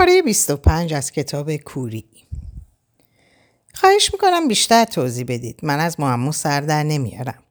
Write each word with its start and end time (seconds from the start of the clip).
پاره 0.00 0.22
25 0.22 0.94
از 0.94 1.12
کتاب 1.12 1.56
کوری 1.56 2.04
خواهش 3.74 4.10
می‌کنم 4.12 4.48
بیشتر 4.48 4.84
توضیح 4.84 5.24
بدید. 5.28 5.60
من 5.62 5.80
از 5.80 6.00
معمو 6.00 6.32
سر 6.32 6.60
در 6.60 6.82
نمیارم. 6.82 7.42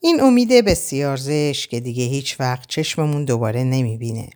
این 0.00 0.20
امید 0.20 0.52
بسیار 0.52 1.16
زش 1.16 1.66
که 1.70 1.80
دیگه 1.80 2.04
هیچ 2.04 2.40
وقت 2.40 2.68
چشممون 2.68 3.24
دوباره 3.24 3.64
نمی‌بینه. 3.64 4.30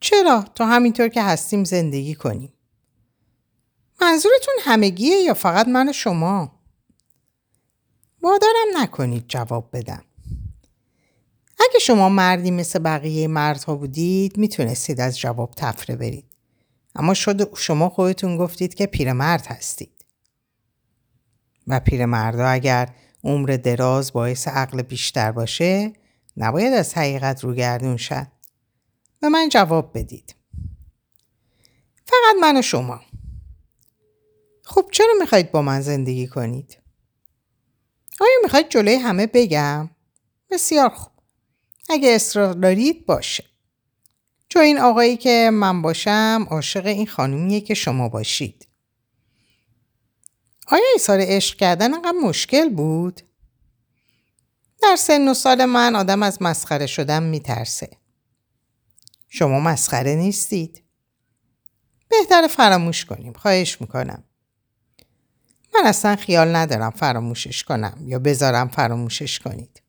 چرا؟ 0.00 0.44
تا 0.54 0.66
همینطور 0.66 1.08
که 1.08 1.22
هستیم 1.22 1.64
زندگی 1.64 2.14
کنیم. 2.14 2.52
منظورتون 4.00 4.54
همگیه 4.60 5.16
یا 5.16 5.34
فقط 5.34 5.68
من 5.68 5.88
و 5.88 5.92
شما؟ 5.92 6.60
وادارم 8.22 8.68
نکنید 8.76 9.24
جواب 9.28 9.70
بدم. 9.72 10.04
اگه 11.60 11.78
شما 11.78 12.08
مردی 12.08 12.50
مثل 12.50 12.78
بقیه 12.78 13.28
مردها 13.28 13.74
بودید 13.74 14.38
می‌تونستید 14.38 15.00
از 15.00 15.18
جواب 15.18 15.54
تفره 15.56 15.96
برید. 15.96 16.24
اما 16.94 17.14
شد 17.14 17.56
شما 17.56 17.88
خودتون 17.88 18.36
گفتید 18.36 18.74
که 18.74 18.86
پیرمرد 18.86 19.46
هستید. 19.46 20.04
و 21.66 21.80
پیرمردا 21.80 22.48
اگر 22.48 22.88
عمر 23.24 23.58
دراز 23.64 24.12
باعث 24.12 24.48
عقل 24.48 24.82
بیشتر 24.82 25.32
باشه 25.32 25.92
نباید 26.36 26.72
از 26.72 26.94
حقیقت 26.94 27.44
رو 27.44 27.54
گردون 27.54 27.96
شد. 27.96 28.26
به 29.20 29.28
من 29.28 29.48
جواب 29.48 29.98
بدید. 29.98 30.34
فقط 32.04 32.36
من 32.40 32.56
و 32.56 32.62
شما. 32.62 33.00
خب 34.64 34.88
چرا 34.92 35.14
می‌خواید 35.20 35.50
با 35.50 35.62
من 35.62 35.80
زندگی 35.80 36.26
کنید؟ 36.26 36.78
آیا 38.20 38.38
می‌خواید 38.42 38.68
جلوی 38.68 38.94
همه 38.94 39.26
بگم؟ 39.26 39.90
بسیار 40.50 40.88
خوب. 40.88 41.12
اگه 41.88 42.10
اصرار 42.10 42.54
دارید 42.54 43.06
باشه. 43.06 43.44
چون 44.48 44.62
این 44.62 44.78
آقایی 44.78 45.16
که 45.16 45.50
من 45.52 45.82
باشم 45.82 46.46
عاشق 46.50 46.86
این 46.86 47.06
خانومیه 47.06 47.60
که 47.60 47.74
شما 47.74 48.08
باشید. 48.08 48.68
آیا 50.66 50.84
ایسار 50.92 51.18
عشق 51.22 51.56
کردن 51.56 51.94
انقدر 51.94 52.18
مشکل 52.24 52.68
بود؟ 52.68 53.20
در 54.82 54.96
سن 54.96 55.28
و 55.28 55.34
سال 55.34 55.64
من 55.64 55.96
آدم 55.96 56.22
از 56.22 56.42
مسخره 56.42 56.86
شدن 56.86 57.22
میترسه. 57.22 57.90
شما 59.28 59.60
مسخره 59.60 60.14
نیستید. 60.14 60.82
بهتر 62.08 62.46
فراموش 62.46 63.04
کنیم. 63.04 63.32
خواهش 63.32 63.80
می‌کنم. 63.80 64.24
من 65.74 65.86
اصلا 65.86 66.16
خیال 66.16 66.56
ندارم 66.56 66.90
فراموشش 66.90 67.64
کنم 67.64 68.04
یا 68.06 68.18
بذارم 68.18 68.68
فراموشش 68.68 69.38
کنید. 69.38 69.82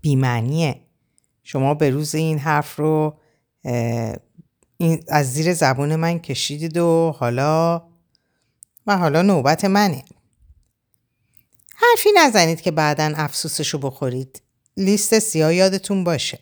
بیمعنیه. 0.00 0.80
شما 1.42 1.74
به 1.74 1.90
روز 1.90 2.14
این 2.14 2.38
حرف 2.38 2.76
رو 2.76 3.18
از 5.08 5.32
زیر 5.32 5.54
زبون 5.54 5.96
من 5.96 6.18
کشیدید 6.18 6.76
و 6.76 7.16
حالا 7.18 7.82
و 8.86 8.98
حالا 8.98 9.22
نوبت 9.22 9.64
منه. 9.64 10.04
حرفی 11.74 12.08
نزنید 12.16 12.60
که 12.60 12.70
بعدا 12.70 13.12
افسوسشو 13.16 13.78
بخورید. 13.78 14.42
لیست 14.76 15.18
سیاه 15.18 15.54
یادتون 15.54 16.04
باشه. 16.04 16.38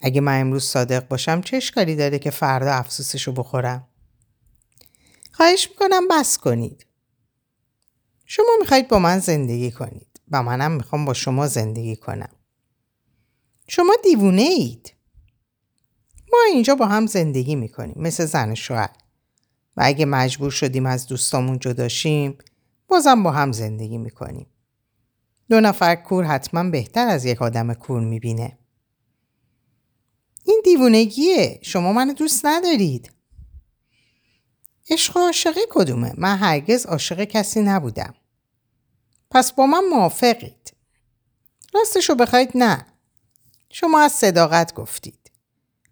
اگه 0.00 0.20
من 0.20 0.40
امروز 0.40 0.64
صادق 0.64 1.08
باشم 1.08 1.40
چه 1.40 1.56
اشکالی 1.56 1.96
داره 1.96 2.18
که 2.18 2.30
فردا 2.30 2.72
افسوسشو 2.72 3.32
بخورم؟ 3.32 3.88
خواهش 5.32 5.68
می‌کنم 5.70 6.08
بس 6.08 6.38
کنید. 6.38 6.86
شما 8.26 8.50
می‌خواید 8.60 8.88
با 8.88 8.98
من 8.98 9.18
زندگی 9.18 9.70
کنید 9.70 10.07
و 10.32 10.42
منم 10.42 10.72
می‌خوام 10.72 11.04
با 11.04 11.14
شما 11.14 11.46
زندگی 11.46 11.96
کنم. 11.96 12.30
شما 13.68 13.94
دیوونه 14.04 14.42
اید. 14.42 14.94
ما 16.32 16.38
اینجا 16.52 16.74
با 16.74 16.86
هم 16.86 17.06
زندگی 17.06 17.56
می‌کنیم 17.56 17.94
مثل 17.96 18.24
زن 18.24 18.54
شوهر. 18.54 18.96
و 19.76 19.82
اگه 19.84 20.04
مجبور 20.04 20.50
شدیم 20.50 20.86
از 20.86 21.06
دوستامون 21.06 21.58
جداشیم 21.58 22.38
بازم 22.88 23.22
با 23.22 23.30
هم 23.30 23.52
زندگی 23.52 23.98
می‌کنیم. 23.98 24.46
دو 25.50 25.60
نفر 25.60 25.94
کور 25.94 26.24
حتما 26.24 26.70
بهتر 26.70 27.08
از 27.08 27.24
یک 27.24 27.42
آدم 27.42 27.74
کور 27.74 28.00
می‌بینه. 28.00 28.58
این 30.44 30.60
دیوونگیه. 30.64 31.60
شما 31.62 31.92
منو 31.92 32.12
دوست 32.12 32.46
ندارید. 32.46 33.12
عشق 34.90 35.16
و 35.16 35.20
عاشقی 35.20 35.60
کدومه؟ 35.70 36.12
من 36.18 36.36
هرگز 36.36 36.86
عاشق 36.86 37.24
کسی 37.24 37.60
نبودم. 37.60 38.14
پس 39.30 39.52
با 39.52 39.66
من 39.66 39.84
موافقید. 39.90 40.74
راستشو 41.74 42.14
بخواید 42.14 42.50
نه. 42.54 42.86
شما 43.70 44.00
از 44.00 44.12
صداقت 44.12 44.74
گفتید. 44.74 45.30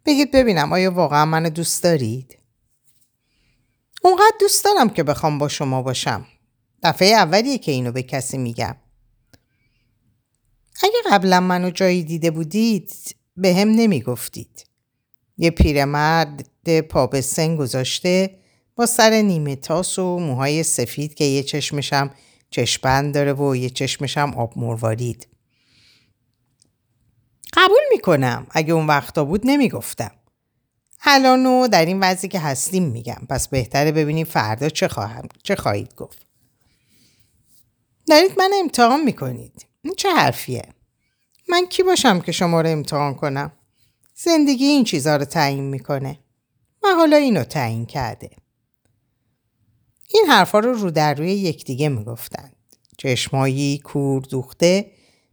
بگید 0.05 0.31
ببینم 0.31 0.73
آیا 0.73 0.91
واقعا 0.91 1.25
منو 1.25 1.49
دوست 1.49 1.83
دارید؟ 1.83 2.37
اونقدر 4.03 4.35
دوست 4.39 4.65
دارم 4.65 4.89
که 4.89 5.03
بخوام 5.03 5.37
با 5.37 5.47
شما 5.47 5.81
باشم. 5.81 6.25
دفعه 6.83 7.07
اولیه 7.07 7.57
که 7.57 7.71
اینو 7.71 7.91
به 7.91 8.03
کسی 8.03 8.37
میگم. 8.37 8.75
اگه 10.83 10.97
قبلا 11.11 11.39
منو 11.39 11.69
جایی 11.69 12.03
دیده 12.03 12.31
بودید 12.31 13.15
به 13.37 13.55
هم 13.55 13.69
نمی‌گفتید. 13.69 14.65
یه 15.37 15.51
پیرمرد 15.51 16.47
پا 16.89 17.07
به 17.07 17.21
سن 17.21 17.55
گذاشته 17.55 18.39
با 18.75 18.85
سر 18.85 19.21
نیمه 19.21 19.55
تاس 19.55 19.99
و 19.99 20.19
موهای 20.19 20.63
سفید 20.63 21.13
که 21.13 21.23
یه 21.23 21.43
چشمشم 21.43 22.11
چشپند 22.49 23.13
داره 23.13 23.33
و 23.33 23.55
یه 23.55 23.69
چشمشم 23.69 24.33
آب 24.37 24.53
مروارید. 24.55 25.27
قبول 27.53 27.81
می‌کنم 27.91 28.47
اگه 28.51 28.73
اون 28.73 28.87
وقتا 28.87 29.25
بود 29.25 29.41
نمی‌گفتم. 29.43 30.11
الانو 31.01 31.67
در 31.67 31.85
این 31.85 31.99
وضعی 31.99 32.29
که 32.29 32.39
هستیم 32.39 32.83
میگم 32.83 33.21
پس 33.29 33.47
بهتره 33.47 33.91
ببینیم 33.91 34.25
فردا 34.25 34.69
چه, 34.69 34.87
خواهم 34.87 35.27
چه 35.43 35.55
خواهید 35.55 35.95
گفت. 35.95 36.25
دارید 38.07 38.31
من 38.37 38.51
امتحان 38.59 39.03
می‌کنید. 39.03 39.65
این 39.81 39.93
چه 39.97 40.13
حرفیه؟ 40.13 40.63
من 41.49 41.65
کی 41.65 41.83
باشم 41.83 42.19
که 42.19 42.31
شما 42.31 42.61
رو 42.61 42.69
امتحان 42.69 43.15
کنم؟ 43.15 43.51
زندگی 44.15 44.65
این 44.65 44.83
چیزها 44.83 45.15
رو 45.15 45.25
تعیین 45.25 45.63
می‌کنه. 45.63 46.19
و 46.83 46.87
حالا 46.87 47.17
اینو 47.17 47.43
تعیین 47.43 47.85
کرده. 47.85 48.29
این 50.07 50.25
حرفا 50.29 50.59
رو 50.59 50.73
رو 50.73 50.91
در 50.91 51.13
روی 51.13 51.31
یکدیگه 51.31 51.89
می‌گفتند. 51.89 52.55
چشمهایی 52.97 53.77
کور 53.77 54.21
دوخته 54.21 54.91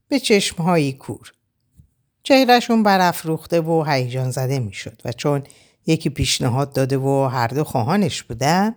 به 0.08 0.18
چشمهایی 0.18 0.92
کور. 0.92 1.32
چهرهشون 2.22 2.82
برافروخته 2.82 3.60
و 3.60 3.84
هیجان 3.86 4.30
زده 4.30 4.58
می‌شد 4.58 5.02
و 5.04 5.12
چون 5.12 5.42
یکی 5.86 6.10
پیشنهاد 6.10 6.72
داده 6.72 6.98
و 6.98 7.24
هر 7.24 7.46
دو 7.46 7.64
خواهانش 7.64 8.22
بودن 8.22 8.74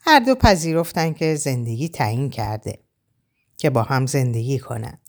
هر 0.00 0.18
دو 0.20 0.34
پذیرفتن 0.34 1.12
که 1.12 1.34
زندگی 1.34 1.88
تعیین 1.88 2.30
کرده 2.30 2.78
که 3.56 3.70
با 3.70 3.82
هم 3.82 4.06
زندگی 4.06 4.58
کنند. 4.58 5.00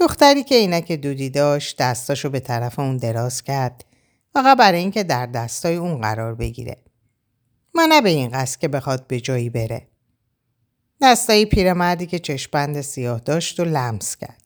دختری 0.00 0.42
که 0.44 0.54
عینک 0.54 0.92
دودی 0.92 1.30
داشت 1.30 1.76
دستاشو 1.78 2.30
به 2.30 2.40
طرف 2.40 2.78
اون 2.78 2.96
دراز 2.96 3.42
کرد 3.42 3.84
فقط 4.32 4.58
برای 4.58 4.80
اینکه 4.80 5.02
در 5.04 5.26
دستای 5.26 5.76
اون 5.76 6.00
قرار 6.00 6.34
بگیره. 6.34 6.76
ما 7.76 7.86
نه 7.86 8.00
به 8.00 8.08
این 8.08 8.30
قصد 8.30 8.60
که 8.60 8.68
بخواد 8.68 9.06
به 9.06 9.20
جایی 9.20 9.50
بره. 9.50 9.88
دستایی 11.02 11.46
پیرمردی 11.46 12.06
که 12.06 12.18
چشپند 12.18 12.80
سیاه 12.80 13.20
داشت 13.20 13.60
و 13.60 13.64
لمس 13.64 14.16
کرد. 14.16 14.42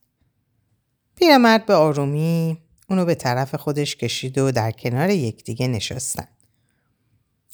پیرمرد 1.16 1.66
به 1.66 1.74
آرومی 1.74 2.58
اونو 2.88 3.04
به 3.04 3.14
طرف 3.14 3.54
خودش 3.54 3.96
کشید 3.96 4.38
و 4.38 4.52
در 4.52 4.70
کنار 4.70 5.10
یکدیگه 5.10 5.68
نشستن. 5.68 6.28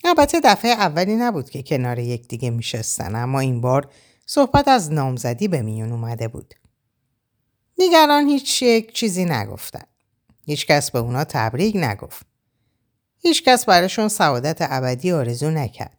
البته 0.04 0.40
دفعه 0.44 0.70
اولی 0.70 1.16
نبود 1.16 1.50
که 1.50 1.62
کنار 1.62 1.98
یکدیگه 1.98 2.50
میشستن 2.50 3.14
اما 3.14 3.40
این 3.40 3.60
بار 3.60 3.90
صحبت 4.26 4.68
از 4.68 4.92
نامزدی 4.92 5.48
به 5.48 5.62
میون 5.62 5.92
اومده 5.92 6.28
بود. 6.28 6.54
دیگران 7.78 8.28
هیچ 8.28 8.62
یک 8.62 8.92
چیزی 8.92 9.24
نگفتن. 9.24 9.84
هیچکس 10.46 10.90
به 10.90 10.98
اونا 10.98 11.24
تبریک 11.24 11.76
نگفت. 11.76 12.35
هیچکس 13.18 13.64
براشون 13.64 14.08
سعادت 14.08 14.58
ابدی 14.60 15.12
آرزو 15.12 15.50
نکرد. 15.50 15.96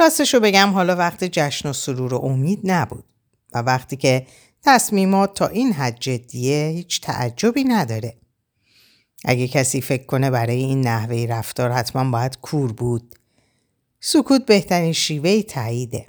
راستشو 0.00 0.40
بگم 0.40 0.70
حالا 0.70 0.96
وقت 0.96 1.24
جشن 1.24 1.68
و 1.68 1.72
سرور 1.72 2.14
و 2.14 2.24
امید 2.24 2.60
نبود 2.64 3.04
و 3.52 3.58
وقتی 3.58 3.96
که 3.96 4.26
تصمیمات 4.62 5.34
تا 5.34 5.46
این 5.46 5.72
حد 5.72 5.96
جدیه 6.00 6.68
هیچ 6.68 7.00
تعجبی 7.00 7.64
نداره. 7.64 8.16
اگه 9.24 9.48
کسی 9.48 9.80
فکر 9.80 10.06
کنه 10.06 10.30
برای 10.30 10.56
این 10.56 10.80
نحوه 10.80 11.26
رفتار 11.28 11.70
حتما 11.70 12.10
باید 12.10 12.38
کور 12.40 12.72
بود. 12.72 13.14
سکوت 14.00 14.46
بهترین 14.46 14.92
شیوه 14.92 15.42
تاییده. 15.42 16.06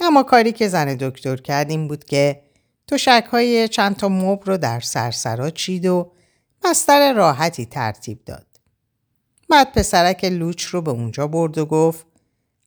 اما 0.00 0.22
کاری 0.22 0.52
که 0.52 0.68
زن 0.68 0.94
دکتر 0.94 1.36
کرد 1.36 1.70
این 1.70 1.88
بود 1.88 2.04
که 2.04 2.42
تو 2.86 2.98
شکهای 2.98 3.68
چند 3.68 3.96
تا 3.96 4.08
مب 4.08 4.42
رو 4.44 4.56
در 4.56 4.80
سرسرا 4.80 5.50
چید 5.50 5.86
و 5.86 6.12
بستر 6.64 7.12
راحتی 7.12 7.66
ترتیب 7.66 8.24
داد. 8.24 8.46
بعد 9.48 9.72
پسرک 9.72 10.24
لوچ 10.24 10.64
رو 10.64 10.82
به 10.82 10.90
اونجا 10.90 11.26
برد 11.26 11.58
و 11.58 11.66
گفت 11.66 12.06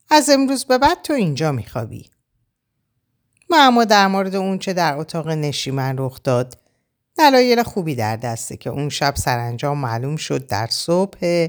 از 0.09 0.29
امروز 0.29 0.65
به 0.65 0.77
بعد 0.77 1.01
تو 1.01 1.13
اینجا 1.13 1.51
میخوابی. 1.51 2.09
ما 3.49 3.57
اما 3.57 3.85
در 3.85 4.07
مورد 4.07 4.35
اون 4.35 4.59
چه 4.59 4.73
در 4.73 4.97
اتاق 4.97 5.27
نشیمن 5.27 5.95
رخ 5.97 6.19
داد 6.23 6.57
دلایل 7.17 7.63
خوبی 7.63 7.95
در 7.95 8.15
دسته 8.15 8.57
که 8.57 8.69
اون 8.69 8.89
شب 8.89 9.15
سرانجام 9.15 9.77
معلوم 9.77 10.15
شد 10.15 10.47
در 10.47 10.67
صبح 10.67 11.47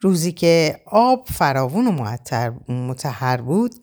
روزی 0.00 0.32
که 0.32 0.80
آب 0.86 1.26
فراوون 1.26 1.86
و 1.86 1.92
متحر 2.68 3.40
بود 3.40 3.74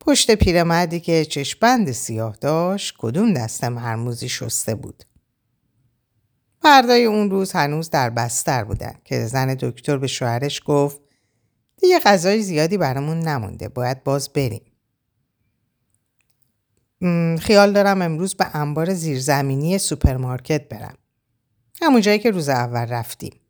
پشت 0.00 0.34
پیرمردی 0.34 1.00
که 1.00 1.24
چشبند 1.24 1.92
سیاه 1.92 2.36
داشت 2.40 2.94
کدوم 2.98 3.34
دست 3.34 3.64
مرموزی 3.64 4.28
شسته 4.28 4.74
بود. 4.74 5.04
فردای 6.68 7.04
اون 7.04 7.30
روز 7.30 7.52
هنوز 7.52 7.90
در 7.90 8.10
بستر 8.10 8.64
بودن 8.64 8.94
که 9.04 9.26
زن 9.26 9.54
دکتر 9.54 9.96
به 9.96 10.06
شوهرش 10.06 10.62
گفت 10.66 11.00
دیگه 11.80 11.98
غذای 11.98 12.42
زیادی 12.42 12.78
برامون 12.78 13.18
نمونده 13.18 13.68
باید 13.68 14.04
باز 14.04 14.32
بریم. 14.32 14.62
خیال 17.40 17.72
دارم 17.72 18.02
امروز 18.02 18.34
به 18.34 18.56
انبار 18.56 18.94
زیرزمینی 18.94 19.78
سوپرمارکت 19.78 20.68
برم. 20.68 20.94
همون 21.82 22.00
جایی 22.00 22.18
که 22.18 22.30
روز 22.30 22.48
اول 22.48 22.86
رفتیم. 22.86 23.40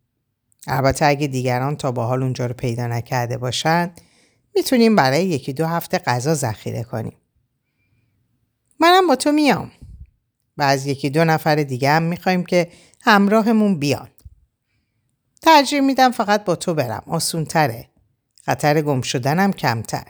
البته 0.66 1.06
اگه 1.06 1.26
دیگران 1.26 1.76
تا 1.76 1.92
به 1.92 2.06
حال 2.06 2.22
اونجا 2.22 2.46
رو 2.46 2.54
پیدا 2.54 2.86
نکرده 2.86 3.38
باشن 3.38 3.92
می‌تونیم 4.54 4.96
برای 4.96 5.26
یکی 5.26 5.52
دو 5.52 5.66
هفته 5.66 5.98
غذا 5.98 6.34
ذخیره 6.34 6.84
کنیم. 6.84 7.16
منم 8.80 9.06
با 9.06 9.16
تو 9.16 9.32
میام. 9.32 9.70
و 10.56 10.62
از 10.62 10.86
یکی 10.86 11.10
دو 11.10 11.24
نفر 11.24 11.54
دیگه 11.54 11.90
هم 11.90 12.02
می‌خوایم 12.02 12.44
که 12.44 12.68
همراهمون 13.00 13.78
بیان. 13.78 14.08
ترجیح 15.42 15.80
میدم 15.80 16.10
فقط 16.10 16.44
با 16.44 16.56
تو 16.56 16.74
برم. 16.74 17.02
آسون 17.06 17.44
تره. 17.44 17.88
خطر 18.46 18.82
گم 18.82 19.00
شدنم 19.00 19.52
کمتر. 19.52 20.06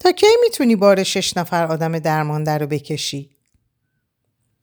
تا 0.00 0.12
کی 0.12 0.26
می‌تونی 0.42 0.76
بار 0.76 1.02
شش 1.02 1.36
نفر 1.36 1.66
آدم 1.66 1.98
درمانده 1.98 2.58
رو 2.58 2.66
بکشی؟ 2.66 3.30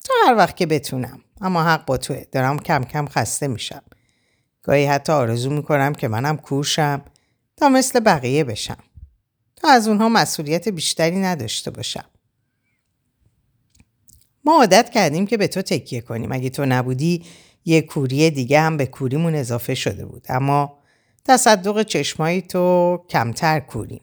تا 0.03 0.13
هر 0.27 0.35
وقت 0.35 0.57
که 0.57 0.65
بتونم. 0.65 1.21
اما 1.41 1.63
حق 1.63 1.85
با 1.85 1.97
توه. 1.97 2.25
دارم 2.31 2.59
کم 2.59 2.83
کم 2.83 3.07
خسته 3.07 3.47
میشم. 3.47 3.81
گاهی 4.63 4.85
حتی 4.85 5.13
آرزو 5.13 5.49
می‌کنم 5.49 5.93
که 5.93 6.07
منم 6.07 6.37
کورشم 6.37 7.01
تا 7.57 7.69
مثل 7.69 7.99
بقیه 7.99 8.43
بشم. 8.43 8.83
تا 9.55 9.69
از 9.69 9.87
اونها 9.87 10.09
مسئولیت 10.09 10.69
بیشتری 10.69 11.19
نداشته 11.19 11.71
باشم. 11.71 12.05
ما 14.45 14.59
عادت 14.59 14.89
کردیم 14.89 15.27
که 15.27 15.37
به 15.37 15.47
تو 15.47 15.61
تکیه 15.61 16.01
کنیم. 16.01 16.31
اگه 16.31 16.49
تو 16.49 16.65
نبودی 16.65 17.25
یه 17.65 17.81
کوری 17.81 18.29
دیگه 18.31 18.59
هم 18.59 18.77
به 18.77 18.85
کوریمون 18.85 19.35
اضافه 19.35 19.75
شده 19.75 20.05
بود. 20.05 20.25
اما 20.29 20.77
تصدق 21.25 21.83
چشمایی 21.83 22.41
تو 22.41 22.97
کمتر 23.09 23.59
کوریم. 23.59 24.01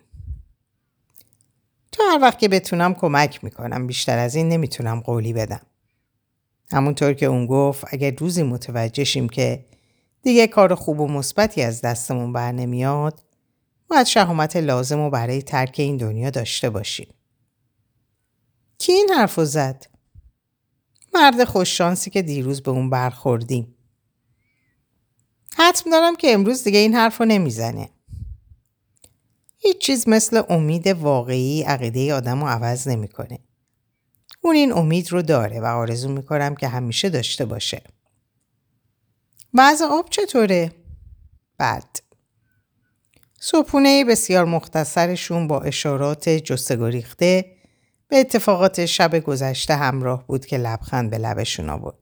تو 1.92 2.02
هر 2.02 2.18
وقت 2.22 2.38
که 2.38 2.48
بتونم 2.48 2.94
کمک 2.94 3.44
می‌کنم. 3.44 3.86
بیشتر 3.86 4.18
از 4.18 4.34
این 4.34 4.48
نمی‌تونم 4.48 5.00
قولی 5.00 5.32
بدم. 5.32 5.60
همونطور 6.72 7.12
که 7.12 7.26
اون 7.26 7.46
گفت 7.46 7.84
اگر 7.90 8.14
روزی 8.18 8.42
متوجه 8.42 9.04
شیم 9.04 9.28
که 9.28 9.64
دیگه 10.22 10.46
کار 10.46 10.74
خوب 10.74 11.00
و 11.00 11.08
مثبتی 11.08 11.62
از 11.62 11.80
دستمون 11.80 12.32
بر 12.32 12.52
نمیاد 12.52 13.20
باید 13.88 14.06
شهامت 14.06 14.56
لازم 14.56 14.98
رو 14.98 15.10
برای 15.10 15.42
ترک 15.42 15.74
این 15.78 15.96
دنیا 15.96 16.30
داشته 16.30 16.70
باشیم. 16.70 17.08
کی 18.78 18.92
این 18.92 19.10
حرف 19.16 19.40
زد؟ 19.40 19.91
مرد 21.14 21.44
خوششانسی 21.44 22.10
که 22.10 22.22
دیروز 22.22 22.62
به 22.62 22.70
اون 22.70 22.90
برخوردیم. 22.90 23.74
حتم 25.56 25.90
دارم 25.90 26.16
که 26.16 26.32
امروز 26.32 26.64
دیگه 26.64 26.78
این 26.78 26.94
حرف 26.94 27.20
رو 27.20 27.26
نمی‌زنه. 27.26 27.90
هیچ 29.58 29.78
چیز 29.78 30.08
مثل 30.08 30.42
امید 30.48 30.86
واقعی 30.86 31.62
عقیده 31.62 32.14
آدم 32.14 32.40
رو 32.40 32.46
عوض 32.46 32.88
نمی‌کنه. 32.88 33.38
اون 34.40 34.56
این 34.56 34.72
امید 34.72 35.12
رو 35.12 35.22
داره 35.22 35.60
و 35.60 35.64
آرزو 35.64 36.08
می‌کنم 36.08 36.54
که 36.54 36.68
همیشه 36.68 37.08
داشته 37.08 37.44
باشه. 37.44 37.82
بعض 39.54 39.82
آب 39.82 40.10
چطوره؟ 40.10 40.72
بد. 41.58 41.88
صبحونه 43.40 44.04
بسیار 44.04 44.44
مختصرشون 44.44 45.46
با 45.46 45.60
اشارات 45.60 46.28
جستگریخته 46.28 47.51
به 48.12 48.20
اتفاقات 48.20 48.86
شب 48.86 49.18
گذشته 49.18 49.76
همراه 49.76 50.26
بود 50.26 50.46
که 50.46 50.58
لبخند 50.58 51.10
به 51.10 51.18
لبشون 51.18 51.70
آورد. 51.70 51.98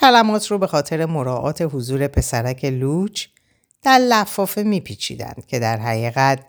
کلمات 0.00 0.50
رو 0.50 0.58
به 0.58 0.66
خاطر 0.66 1.06
مراعات 1.06 1.62
حضور 1.62 2.06
پسرک 2.06 2.64
لوچ 2.64 3.26
در 3.82 3.98
لفافه 3.98 4.62
میپیچیدند 4.62 5.46
که 5.46 5.58
در 5.58 5.76
حقیقت 5.76 6.44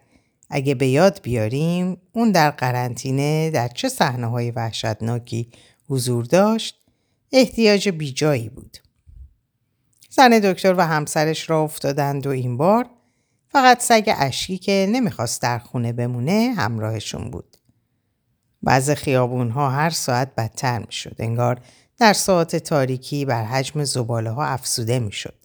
اگه 0.49 0.75
به 0.75 0.87
یاد 0.87 1.19
بیاریم 1.23 1.97
اون 2.11 2.31
در 2.31 2.51
قرنطینه 2.51 3.49
در 3.49 3.67
چه 3.67 3.89
صحنه 3.89 4.27
های 4.27 4.51
وحشتناکی 4.51 5.51
حضور 5.89 6.25
داشت 6.25 6.83
احتیاج 7.31 7.89
بیجایی 7.89 8.49
بود. 8.49 8.77
زن 10.09 10.39
دکتر 10.39 10.73
و 10.77 10.81
همسرش 10.87 11.49
را 11.49 11.61
افتادند 11.61 12.27
و 12.27 12.29
این 12.29 12.57
بار 12.57 12.89
فقط 13.47 13.81
سگ 13.81 14.13
اشکی 14.17 14.57
که 14.57 14.87
نمی‌خواست 14.91 15.41
در 15.41 15.59
خونه 15.59 15.93
بمونه 15.93 16.53
همراهشون 16.57 17.31
بود. 17.31 17.52
بعض 18.63 18.91
خیابون 18.91 19.49
ها 19.49 19.69
هر 19.69 19.89
ساعت 19.89 20.35
بدتر 20.35 20.79
می‌شد. 20.79 21.15
انگار 21.19 21.59
در 21.99 22.13
ساعت 22.13 22.55
تاریکی 22.55 23.25
بر 23.25 23.43
حجم 23.43 23.83
زباله 23.83 24.29
ها 24.29 24.45
افسوده 24.45 24.99
می‌شد. 24.99 25.35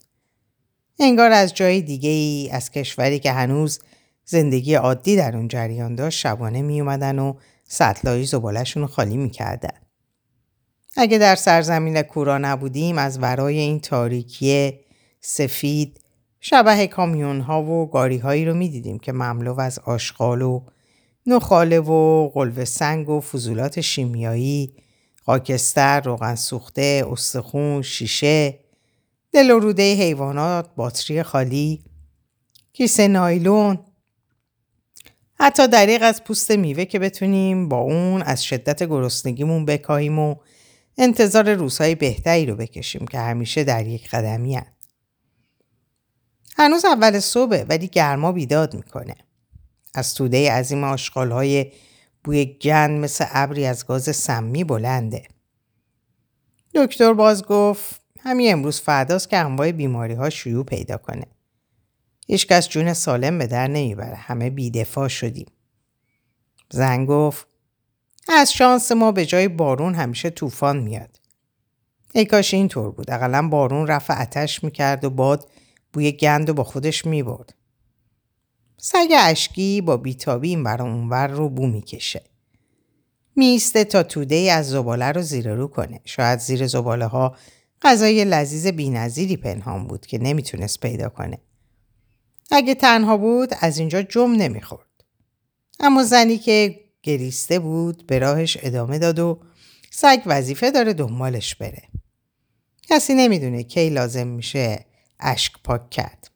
انگار 1.00 1.32
از 1.32 1.54
جای 1.54 1.82
دیگه 1.82 2.10
ای 2.10 2.50
از 2.52 2.70
کشوری 2.70 3.18
که 3.18 3.32
هنوز 3.32 3.80
زندگی 4.24 4.74
عادی 4.74 5.16
در 5.16 5.36
اون 5.36 5.48
جریان 5.48 5.94
داشت 5.94 6.18
شبانه 6.18 6.62
می 6.62 6.80
اومدن 6.80 7.18
و 7.18 7.34
سطلایی 7.64 8.26
زبالشون 8.26 8.86
خالی 8.86 9.16
می‌کردن. 9.16 9.78
اگه 10.96 11.18
در 11.18 11.36
سرزمین 11.36 12.02
کورا 12.02 12.38
نبودیم 12.38 12.98
از 12.98 13.22
ورای 13.22 13.58
این 13.58 13.80
تاریکی 13.80 14.80
سفید 15.20 16.00
شبه 16.40 16.86
کامیون 16.86 17.40
ها 17.40 17.62
و 17.62 17.90
گاری 17.90 18.18
هایی 18.18 18.44
رو 18.44 18.54
می‌دیدیم 18.54 18.98
که 18.98 19.12
مملو 19.12 19.60
از 19.60 19.78
آشغال 19.78 20.42
و 20.42 20.62
نخاله 21.28 21.80
و 21.80 22.28
قلوه 22.28 22.64
سنگ 22.64 23.08
و 23.08 23.20
فضولات 23.20 23.80
شیمیایی 23.80 24.74
خاکستر، 25.26 26.00
روغن 26.00 26.34
سوخته، 26.34 27.04
استخون، 27.10 27.82
شیشه، 27.82 28.58
دل 29.32 29.50
و 29.50 29.72
حیوانات، 29.78 30.74
باتری 30.76 31.22
خالی، 31.22 31.84
کیسه 32.72 33.08
نایلون، 33.08 33.78
حتی 35.34 35.68
دریق 35.68 36.02
از 36.02 36.24
پوست 36.24 36.50
میوه 36.50 36.84
که 36.84 36.98
بتونیم 36.98 37.68
با 37.68 37.78
اون 37.78 38.22
از 38.22 38.44
شدت 38.44 38.82
گرسنگیمون 38.82 39.64
بکاهیم 39.64 40.18
و 40.18 40.36
انتظار 40.98 41.54
روزهای 41.54 41.94
بهتری 41.94 42.46
رو 42.46 42.56
بکشیم 42.56 43.06
که 43.06 43.18
همیشه 43.18 43.64
در 43.64 43.86
یک 43.86 44.10
قدمی 44.10 44.56
هن. 44.56 44.66
هنوز 46.56 46.84
اول 46.84 47.20
صبح 47.20 47.64
ولی 47.68 47.88
گرما 47.88 48.32
بیداد 48.32 48.74
می‌کنه. 48.74 49.14
از 49.94 50.14
توده 50.14 50.52
عظیم 50.52 50.84
های 51.14 51.72
بوی 52.24 52.44
گند 52.44 53.00
مثل 53.00 53.24
ابری 53.28 53.66
از 53.66 53.86
گاز 53.86 54.16
سمی 54.16 54.64
بلنده. 54.64 55.22
دکتر 56.74 57.12
باز 57.12 57.44
گفت 57.44 58.00
همین 58.20 58.52
امروز 58.52 58.80
فرداست 58.80 59.30
که 59.30 59.36
انواع 59.36 59.72
بیماری 59.72 60.14
ها 60.14 60.30
شیوع 60.30 60.64
پیدا 60.64 60.96
کنه. 60.96 61.26
هیچکس 62.26 62.68
جون 62.68 62.92
سالم 62.92 63.38
به 63.38 63.46
در 63.46 63.68
نمی‌بره. 63.68 64.16
همه 64.16 64.50
بیدفاع 64.50 65.08
شدیم. 65.08 65.46
زن 66.70 67.06
گفت 67.06 67.46
از 68.28 68.52
شانس 68.52 68.92
ما 68.92 69.12
به 69.12 69.26
جای 69.26 69.48
بارون 69.48 69.94
همیشه 69.94 70.30
طوفان 70.30 70.78
میاد. 70.78 71.20
ای 72.14 72.24
کاش 72.24 72.54
اینطور 72.54 72.90
بود. 72.90 73.10
اقلا 73.10 73.48
بارون 73.48 73.86
رفع 73.86 74.22
اتش 74.22 74.64
می‌کرد 74.64 75.04
و 75.04 75.10
باد 75.10 75.50
بوی 75.92 76.12
گند 76.12 76.50
و 76.50 76.54
با 76.54 76.64
خودش 76.64 77.06
می‌برد. 77.06 77.54
سگ 78.80 79.08
اشکی 79.18 79.80
با 79.80 79.96
بیتابی 79.96 80.48
این 80.48 80.64
برا 80.64 80.84
اونور 80.84 81.26
رو 81.26 81.48
بو 81.48 81.66
می‌کشه. 81.66 82.22
میسته 83.36 83.84
تا 83.84 84.02
توده 84.02 84.52
از 84.52 84.70
زباله 84.70 85.12
رو 85.12 85.22
زیر 85.22 85.54
رو 85.54 85.68
کنه. 85.68 86.00
شاید 86.04 86.38
زیر 86.38 86.66
زباله 86.66 87.06
ها 87.06 87.36
غذای 87.82 88.24
لذیذ 88.24 88.66
بینظیری 88.66 89.36
پنهان 89.36 89.86
بود 89.86 90.06
که 90.06 90.18
نمی‌تونست 90.18 90.80
پیدا 90.80 91.08
کنه. 91.08 91.38
اگه 92.50 92.74
تنها 92.74 93.16
بود 93.16 93.50
از 93.60 93.78
اینجا 93.78 94.02
جم 94.02 94.32
نمی‌خورد. 94.32 95.04
اما 95.80 96.04
زنی 96.04 96.38
که 96.38 96.80
گریسته 97.02 97.58
بود 97.58 98.06
به 98.06 98.18
راهش 98.18 98.58
ادامه 98.62 98.98
داد 98.98 99.18
و 99.18 99.40
سگ 99.90 100.22
وظیفه 100.26 100.70
داره 100.70 100.92
دنبالش 100.92 101.54
بره. 101.54 101.82
کسی 102.88 103.14
نمی‌دونه 103.14 103.62
کی 103.62 103.90
لازم 103.90 104.26
میشه 104.26 104.84
اشک 105.20 105.52
پاک 105.64 105.90
کرد. 105.90 106.27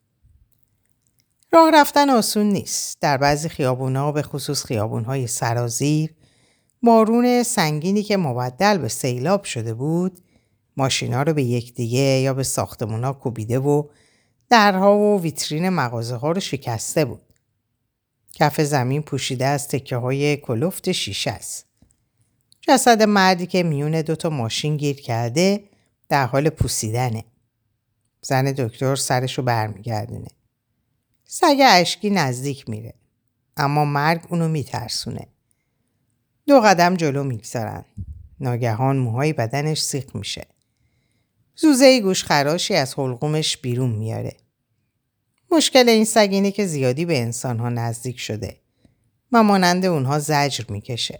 راه 1.53 1.71
رفتن 1.73 2.09
آسون 2.09 2.45
نیست. 2.45 2.97
در 3.01 3.17
بعضی 3.17 3.49
خیابونها 3.49 4.11
به 4.11 4.21
خصوص 4.21 4.65
خیابونهای 4.65 5.27
سرازیر 5.27 6.13
بارون 6.83 7.43
سنگینی 7.43 8.03
که 8.03 8.17
مبدل 8.17 8.77
به 8.77 8.87
سیلاب 8.87 9.43
شده 9.43 9.73
بود 9.73 10.19
ماشینا 10.77 11.23
رو 11.23 11.33
به 11.33 11.43
یکدیگه 11.43 11.99
یا 11.99 12.33
به 12.33 12.43
ساختمونا 12.43 13.13
کوبیده 13.13 13.59
و 13.59 13.83
درها 14.49 14.97
و 14.97 15.21
ویترین 15.21 15.69
مغازه 15.69 16.15
ها 16.15 16.31
رو 16.31 16.39
شکسته 16.39 17.05
بود. 17.05 17.21
کف 18.33 18.61
زمین 18.61 19.01
پوشیده 19.01 19.45
از 19.45 19.67
تکه 19.67 19.95
های 19.95 20.37
کلفت 20.37 20.91
شیشه 20.91 21.31
است. 21.31 21.65
جسد 22.61 23.03
مردی 23.03 23.45
که 23.45 23.63
میون 23.63 24.01
دوتا 24.01 24.29
ماشین 24.29 24.77
گیر 24.77 25.01
کرده 25.01 25.63
در 26.09 26.25
حال 26.25 26.49
پوسیدنه. 26.49 27.25
زن 28.21 28.51
دکتر 28.51 28.95
سرشو 28.95 29.41
برمیگردونه. 29.41 30.27
سگ 31.35 31.57
اشکی 31.61 32.09
نزدیک 32.09 32.69
میره. 32.69 32.93
اما 33.57 33.85
مرگ 33.85 34.21
اونو 34.29 34.47
میترسونه. 34.47 35.27
دو 36.47 36.59
قدم 36.59 36.95
جلو 36.95 37.23
می‌گذارن. 37.23 37.85
ناگهان 38.39 38.97
موهای 38.97 39.33
بدنش 39.33 39.81
سیخ 39.81 40.15
میشه. 40.15 40.45
زوزه 41.55 42.01
گوش 42.01 42.23
خراشی 42.23 42.73
از 42.75 42.99
حلقومش 42.99 43.57
بیرون 43.57 43.89
میاره. 43.89 44.37
مشکل 45.51 45.89
این 45.89 46.05
سگ 46.05 46.29
اینه 46.31 46.51
که 46.51 46.65
زیادی 46.65 47.05
به 47.05 47.21
انسان 47.21 47.59
ها 47.59 47.69
نزدیک 47.69 48.19
شده 48.19 48.57
و 49.31 49.43
مانند 49.43 49.85
اونها 49.85 50.19
زجر 50.19 50.63
می‌کشه. 50.69 51.19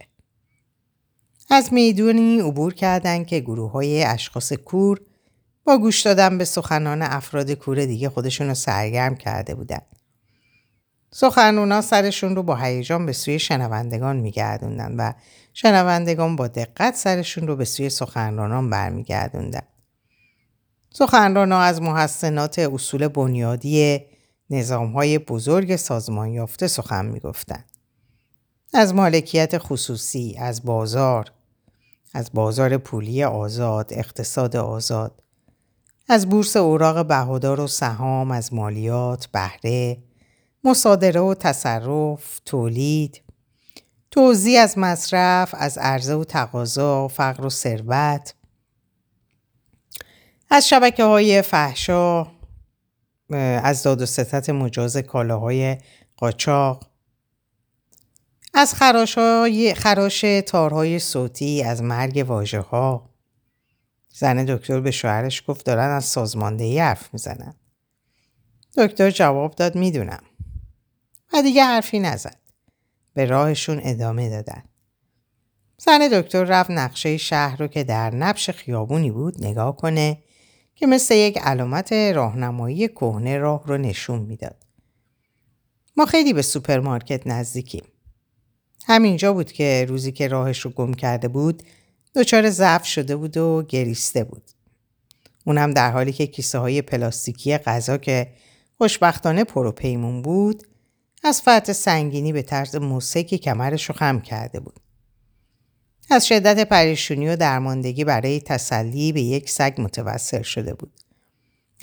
از 1.49 1.73
می‌دونی 1.73 2.39
عبور 2.39 2.73
کردن 2.73 3.23
که 3.23 3.39
گروه 3.39 3.71
های 3.71 4.03
اشخاص 4.03 4.53
کور 4.53 5.01
با 5.63 5.77
گوش 5.77 6.01
دادن 6.01 6.37
به 6.37 6.45
سخنان 6.45 7.01
افراد 7.01 7.51
کور 7.51 7.85
دیگه 7.85 8.09
خودشون 8.09 8.47
رو 8.47 8.53
سرگرم 8.53 9.15
کرده 9.15 9.55
بودن. 9.55 9.81
سخنونا 11.15 11.81
سرشون 11.81 12.35
رو 12.35 12.43
با 12.43 12.55
هیجان 12.55 13.05
به 13.05 13.13
سوی 13.13 13.39
شنوندگان 13.39 14.15
میگردوندن 14.15 14.95
و 14.97 15.13
شنوندگان 15.53 16.35
با 16.35 16.47
دقت 16.47 16.95
سرشون 16.95 17.47
رو 17.47 17.55
به 17.55 17.65
سوی 17.65 17.89
سخنرانان 17.89 18.69
برمیگردوندن. 18.69 19.61
سخنرانا 20.89 21.59
از 21.59 21.81
محسنات 21.81 22.59
اصول 22.59 23.07
بنیادی 23.07 24.01
نظام 24.49 24.91
های 24.91 25.19
بزرگ 25.19 25.75
سازمان 25.75 26.29
یافته 26.29 26.67
سخن 26.67 27.05
می‌گفتند. 27.05 27.65
از 28.73 28.93
مالکیت 28.93 29.57
خصوصی، 29.57 30.35
از 30.39 30.65
بازار، 30.65 31.31
از 32.13 32.29
بازار 32.33 32.77
پولی 32.77 33.23
آزاد، 33.23 33.93
اقتصاد 33.93 34.55
آزاد، 34.55 35.23
از 36.09 36.29
بورس 36.29 36.57
اوراق 36.57 37.07
بهادار 37.07 37.59
و 37.59 37.67
سهام، 37.67 38.31
از 38.31 38.53
مالیات، 38.53 39.27
بهره، 39.27 39.97
مصادره 40.63 41.21
و 41.21 41.33
تصرف، 41.33 42.39
تولید، 42.45 43.21
توزیع 44.11 44.61
از 44.61 44.77
مصرف، 44.77 45.55
از 45.57 45.77
عرضه 45.77 46.13
و 46.15 46.23
تقاضا، 46.23 47.07
فقر 47.07 47.45
و 47.45 47.49
ثروت، 47.49 48.33
از 50.49 50.69
شبکه 50.69 51.03
های 51.03 51.41
فحشا، 51.41 52.27
از 53.63 53.83
داد 53.83 54.01
و 54.01 54.05
ستت 54.05 54.49
مجاز 54.49 54.97
کالاهای 54.97 55.77
قاچاق، 56.17 56.89
از 58.53 58.73
خراش, 58.73 59.17
های 59.17 59.73
خراش 59.73 60.21
تارهای 60.21 60.99
صوتی 60.99 61.63
از 61.63 61.81
مرگ 61.81 62.25
واژه 62.27 62.59
ها 62.59 63.09
زن 64.09 64.45
دکتر 64.45 64.79
به 64.79 64.91
شوهرش 64.91 65.43
گفت 65.47 65.65
دارن 65.65 65.89
از 65.89 66.05
سازماندهی 66.05 66.79
حرف 66.79 67.13
می‌زنن. 67.13 67.55
دکتر 68.77 69.11
جواب 69.11 69.55
داد 69.55 69.75
می‌دونم. 69.75 70.23
و 71.33 71.41
دیگه 71.41 71.63
حرفی 71.63 71.99
نزد 71.99 72.37
به 73.13 73.25
راهشون 73.25 73.81
ادامه 73.83 74.29
دادن 74.29 74.63
زن 75.77 76.07
دکتر 76.07 76.43
رفت 76.43 76.71
نقشه 76.71 77.17
شهر 77.17 77.57
رو 77.57 77.67
که 77.67 77.83
در 77.83 78.15
نبش 78.15 78.49
خیابونی 78.49 79.11
بود 79.11 79.43
نگاه 79.43 79.75
کنه 79.75 80.17
که 80.75 80.87
مثل 80.87 81.15
یک 81.15 81.37
علامت 81.37 81.93
راهنمایی 81.93 82.87
کهنه 82.87 83.37
راه 83.37 83.63
رو 83.67 83.77
نشون 83.77 84.19
می‌داد. 84.19 84.55
ما 85.97 86.05
خیلی 86.05 86.33
به 86.33 86.41
سوپرمارکت 86.41 87.27
نزدیکیم. 87.27 87.83
همینجا 88.87 89.33
بود 89.33 89.51
که 89.51 89.85
روزی 89.89 90.11
که 90.11 90.27
راهش 90.27 90.59
رو 90.59 90.71
گم 90.71 90.93
کرده 90.93 91.27
بود 91.27 91.63
دچار 92.15 92.49
ضعف 92.49 92.85
شده 92.85 93.15
بود 93.15 93.37
و 93.37 93.63
گریسته 93.67 94.23
بود. 94.23 94.43
اونم 95.45 95.71
در 95.71 95.91
حالی 95.91 96.13
که 96.13 96.27
کیسه 96.27 96.57
های 96.57 96.81
پلاستیکی 96.81 97.57
غذا 97.57 97.97
که 97.97 98.33
خوشبختانه 98.77 99.43
پرو 99.43 99.71
پیمون 99.71 100.21
بود 100.21 100.67
از 101.23 101.41
فرط 101.41 101.71
سنگینی 101.71 102.33
به 102.33 102.41
طرز 102.41 102.75
موسیقی 102.75 103.37
کمرش 103.37 103.85
رو 103.85 103.95
خم 103.95 104.19
کرده 104.19 104.59
بود. 104.59 104.79
از 106.09 106.27
شدت 106.27 106.69
پریشونی 106.69 107.27
و 107.27 107.35
درماندگی 107.35 108.03
برای 108.03 108.39
تسلی 108.39 109.11
به 109.11 109.21
یک 109.21 109.49
سگ 109.49 109.73
متوسل 109.77 110.41
شده 110.41 110.73
بود. 110.73 110.93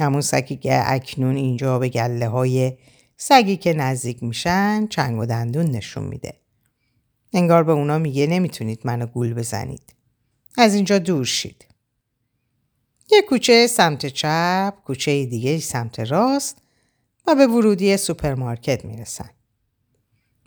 همون 0.00 0.20
سگی 0.20 0.56
که 0.56 0.82
اکنون 0.92 1.36
اینجا 1.36 1.78
به 1.78 1.88
گله 1.88 2.28
های 2.28 2.72
سگی 3.16 3.56
که 3.56 3.72
نزدیک 3.72 4.22
میشن 4.22 4.86
چنگ 4.86 5.18
و 5.18 5.26
دندون 5.26 5.66
نشون 5.66 6.04
میده. 6.04 6.34
انگار 7.32 7.64
به 7.64 7.72
اونا 7.72 7.98
میگه 7.98 8.26
نمی‌تونید 8.26 8.80
منو 8.84 9.06
گول 9.06 9.34
بزنید. 9.34 9.94
از 10.56 10.74
اینجا 10.74 10.98
دور 10.98 11.24
شید. 11.24 11.66
یه 13.12 13.22
کوچه 13.22 13.66
سمت 13.66 14.06
چپ، 14.06 14.74
کوچه 14.84 15.26
دیگه 15.26 15.58
سمت 15.58 16.00
راست 16.00 16.56
و 17.26 17.34
به 17.34 17.46
ورودی 17.46 17.96
سوپرمارکت 17.96 18.84
می‌رسن. 18.84 19.30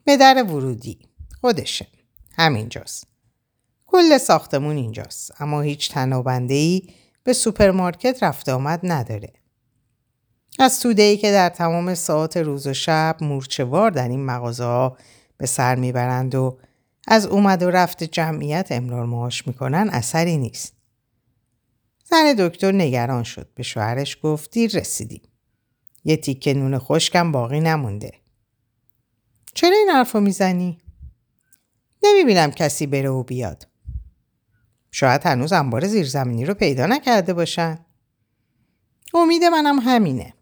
به 0.06 0.18
در 0.18 0.44
ورودی 0.44 1.00
خودشه. 1.42 1.88
همینجاست. 2.38 3.08
کل 3.86 4.18
ساختمون 4.18 4.76
اینجاست 4.76 5.42
اما 5.42 5.62
هیچ 5.62 5.92
تنابنده 5.92 6.54
ای 6.54 6.90
به 7.24 7.34
سوپرمارکت 7.34 8.24
رفت 8.24 8.50
آمد 8.50 8.80
نداره. 8.84 9.34
از 10.60 10.80
توده 10.80 11.02
ای 11.02 11.18
که 11.18 11.32
در 11.32 11.50
تمام 11.50 11.96
ساعت 11.96 12.38
روز 12.38 12.68
و 12.68 12.74
شب 12.74 13.18
مورچوار 13.22 13.92
در 13.92 14.08
این 14.08 14.26
مغازه 14.26 14.64
ها 14.64 14.98
به 15.38 15.46
سر 15.46 15.76
می‌برند 15.76 16.36
و 16.36 16.60
از 17.08 17.26
اومد 17.26 17.64
و 17.64 17.70
رفت 17.70 18.04
جمعیت 18.04 18.68
امرار 18.72 19.06
معاش 19.06 19.48
می‌کنن 19.48 19.90
اثری 19.92 20.38
نیست. 20.38 20.74
زن 22.04 22.34
دکتر 22.40 22.72
نگران 22.72 23.24
شد. 23.24 23.50
به 23.56 23.64
شوهرش 23.64 24.18
گفت 24.24 24.52
دیر 24.52 24.78
رسیدیم. 24.78 25.22
یه 26.04 26.18
تیکه 26.18 26.54
نون 26.54 26.80
خشکم 26.80 27.32
باقی 27.32 27.60
نمونده. 27.60 28.12
چرا 29.54 29.78
این 29.78 29.90
حرفو 29.90 30.20
می‌زنی؟ 30.20 30.82
نمی‌بینم 32.04 32.52
کسی 32.52 32.88
بره 32.88 33.10
و 33.10 33.24
بیاد. 33.24 33.68
شاید 34.92 35.26
هنوز 35.26 35.54
انبار 35.54 35.88
زیرزمینی 35.88 36.46
رو 36.46 36.54
پیدا 36.54 36.86
نکرده 36.86 37.34
باشن. 37.34 37.86
امید 39.14 39.44
منم 39.44 39.80
همینه. 39.80 40.34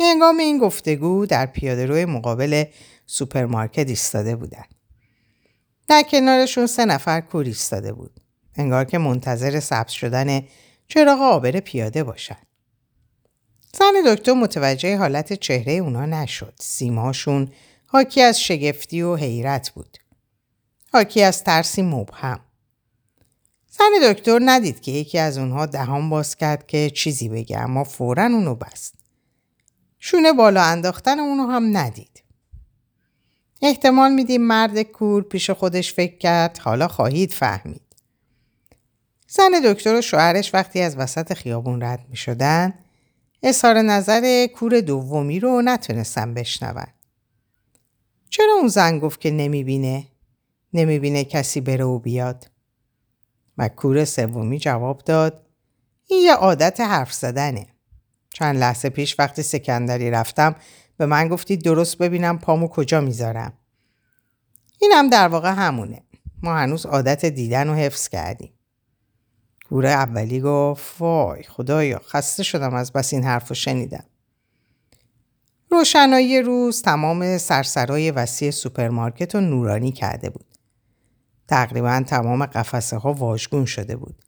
هنگام 0.00 0.38
این 0.38 0.58
گفتگو 0.58 1.26
در 1.26 1.46
پیاده 1.46 1.86
روی 1.86 2.04
مقابل 2.04 2.64
سوپرمارکت 3.06 3.88
ایستاده 3.88 4.36
بودن. 4.36 4.64
در 5.88 6.02
کنارشون 6.02 6.66
سه 6.66 6.84
نفر 6.84 7.20
کور 7.20 7.44
ایستاده 7.44 7.92
بود. 7.92 8.20
انگار 8.54 8.84
که 8.84 8.98
منتظر 8.98 9.60
سبز 9.60 9.90
شدن 9.92 10.42
چراغ 10.88 11.20
آبر 11.20 11.60
پیاده 11.60 12.04
باشن. 12.04 12.36
زن 13.78 13.92
دکتر 14.06 14.32
متوجه 14.32 14.96
حالت 14.96 15.32
چهره 15.32 15.72
اونا 15.72 16.06
نشد. 16.06 16.54
سیماشون 16.60 17.48
حاکی 17.86 18.22
از 18.22 18.40
شگفتی 18.40 19.02
و 19.02 19.16
حیرت 19.16 19.70
بود. 19.70 19.98
حاکی 20.92 21.22
از 21.22 21.44
ترسی 21.44 21.82
مبهم. 21.82 22.40
زن 23.68 24.12
دکتر 24.12 24.40
ندید 24.44 24.80
که 24.80 24.92
یکی 24.92 25.18
از 25.18 25.38
اونها 25.38 25.66
دهان 25.66 26.10
باز 26.10 26.36
کرد 26.36 26.66
که 26.66 26.90
چیزی 26.90 27.28
بگه 27.28 27.58
اما 27.58 27.84
فورا 27.84 28.22
اونو 28.22 28.54
بست. 28.54 28.94
شونه 29.98 30.32
بالا 30.32 30.62
انداختن 30.62 31.20
اونو 31.20 31.46
هم 31.46 31.76
ندید. 31.76 32.22
احتمال 33.62 34.12
میدیم 34.12 34.42
مرد 34.42 34.82
کور 34.82 35.22
پیش 35.22 35.50
خودش 35.50 35.94
فکر 35.94 36.18
کرد 36.18 36.58
حالا 36.58 36.88
خواهید 36.88 37.32
فهمید. 37.32 37.82
زن 39.28 39.50
دکتر 39.64 39.94
و 39.94 40.00
شوهرش 40.00 40.54
وقتی 40.54 40.80
از 40.80 40.96
وسط 40.96 41.34
خیابون 41.34 41.82
رد 41.82 42.06
می 42.08 42.16
شدن 42.16 42.74
اظهار 43.42 43.82
نظر 43.82 44.46
کور 44.46 44.80
دومی 44.80 45.40
رو 45.40 45.62
نتونستن 45.62 46.34
بشنون. 46.34 46.86
چرا 48.30 48.52
اون 48.52 48.68
زن 48.68 48.98
گفت 48.98 49.20
که 49.20 49.30
نمی‌بینه؟ 49.30 50.04
نمی‌بینه 50.72 51.24
کسی 51.24 51.60
بره 51.60 51.84
و 51.84 51.98
بیاد؟ 51.98 52.50
و 53.58 53.68
کور 53.68 54.04
سومی 54.04 54.58
جواب 54.58 54.98
داد 54.98 55.46
این 56.06 56.24
یه 56.24 56.34
عادت 56.34 56.80
حرف 56.80 57.12
زدنه. 57.12 57.66
چند 58.30 58.56
لحظه 58.56 58.88
پیش 58.88 59.16
وقتی 59.18 59.42
سکندری 59.42 60.10
رفتم 60.10 60.54
به 60.96 61.06
من 61.06 61.28
گفتی 61.28 61.56
درست 61.56 61.98
ببینم 61.98 62.38
پامو 62.38 62.68
کجا 62.68 63.00
می‌ذارم. 63.00 63.52
اینم 64.80 65.10
در 65.10 65.28
واقع 65.28 65.50
همونه. 65.50 66.02
ما 66.42 66.54
هنوز 66.54 66.86
عادت 66.86 67.26
دیدن 67.26 67.68
و 67.68 67.74
حفظ 67.74 68.08
کردیم. 68.08 68.52
کور 69.70 69.86
اولی 69.86 70.40
گفت 70.40 71.00
وای 71.00 71.42
خدایا 71.42 72.00
خسته 72.08 72.42
شدم 72.42 72.74
از 72.74 72.92
بس 72.92 73.12
این 73.12 73.24
حرف 73.24 73.48
رو 73.48 73.54
شنیدم. 73.54 74.04
روشنایی 75.70 76.42
روز 76.42 76.82
تمام 76.82 77.38
سرسرای 77.38 78.10
وسیع 78.10 78.50
سوپرمارکت 78.50 79.34
رو 79.34 79.40
نورانی 79.40 79.92
کرده 79.92 80.30
بود. 80.30 80.46
تقریبا 81.48 82.02
تمام 82.06 82.46
قفسه 82.46 82.96
ها 82.96 83.12
واژگون 83.12 83.64
شده 83.64 83.96
بود. 83.96 84.24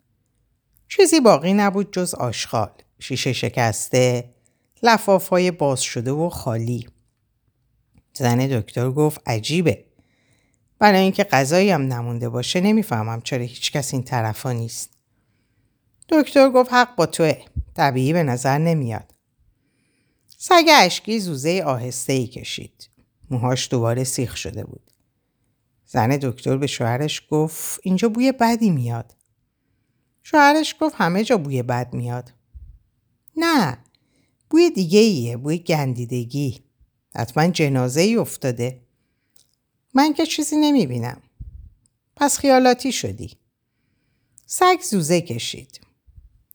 چیزی 0.89 1.21
باقی 1.21 1.53
نبود 1.53 1.93
جز 1.93 2.15
آشغال، 2.15 2.73
شیشه 2.99 3.33
شکسته، 3.33 4.31
لفاف 4.83 5.29
های 5.29 5.51
باز 5.51 5.81
شده 5.81 6.11
و 6.13 6.29
خالی. 6.29 6.89
زن 8.15 8.39
دکتر 8.39 8.91
گفت 8.91 9.21
عجیبه. 9.27 9.85
برای 10.79 11.01
اینکه 11.01 11.25
غذایی 11.25 11.71
هم 11.71 11.83
نمونده 11.83 12.29
باشه 12.29 12.61
نمی‌فهمم 12.61 13.21
چرا 13.21 13.43
هیچکس 13.43 13.95
این 13.95 14.03
طرفا 14.03 14.53
نیست. 14.53 14.92
دکتر 16.13 16.51
گفت 16.51 16.73
حق 16.73 16.97
با 16.97 17.07
توه. 17.07 17.45
طبیعی 17.75 18.13
به 18.13 18.23
نظر 18.23 18.59
نمیاد. 18.59 19.15
سگ 20.39 20.65
اشکی 20.69 21.21
زوزه 21.21 21.63
آهسته 21.67 22.13
ای 22.13 22.27
کشید. 22.27 22.89
موهاش 23.31 23.69
دوباره 23.71 24.05
سیخ 24.05 24.37
شده 24.37 24.65
بود. 24.65 24.91
زن 25.87 26.09
دکتر 26.09 26.57
به 26.57 26.67
شوهرش 26.67 27.23
گفت 27.31 27.81
اینجا 27.83 28.09
بوی 28.09 28.33
بدی 28.33 28.71
میاد. 28.71 29.15
شوهرش 30.23 30.77
گفت 30.81 30.95
همه 30.99 31.25
جا 31.25 31.39
بوی 31.39 31.63
بد 31.63 31.95
میاد. 31.95 32.33
نه 33.37 33.79
بوی 34.51 34.71
دیگه 34.71 34.99
ایه 34.99 35.37
بوی 35.37 35.59
گندیدگی. 35.59 36.65
حتما 37.15 37.47
جنازه 37.47 38.01
ای 38.01 38.17
افتاده. 38.17 38.83
من 39.95 40.13
که 40.13 40.27
چیزی 40.27 40.57
نمی 40.57 40.87
بینم. 40.87 41.23
پس 42.17 42.39
خیالاتی 42.39 42.93
شدی. 42.93 43.37
سگ 44.47 44.79
زوزه 44.91 45.21
کشید. 45.21 45.81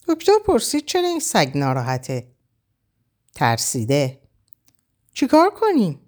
دکتر 0.07 0.31
پرسید 0.45 0.85
چرا 0.85 1.07
این 1.07 1.19
سگ 1.19 1.51
ناراحته؟ 1.55 2.27
ترسیده. 3.35 4.21
چیکار 5.13 5.49
کنیم؟ 5.49 5.99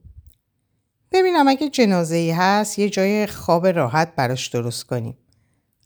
ببینم 1.11 1.47
اگه 1.47 1.69
جنازه 1.69 2.15
ای 2.15 2.31
هست 2.31 2.79
یه 2.79 2.89
جای 2.89 3.27
خواب 3.27 3.67
راحت 3.67 4.15
براش 4.15 4.47
درست 4.47 4.83
کنیم. 4.83 5.17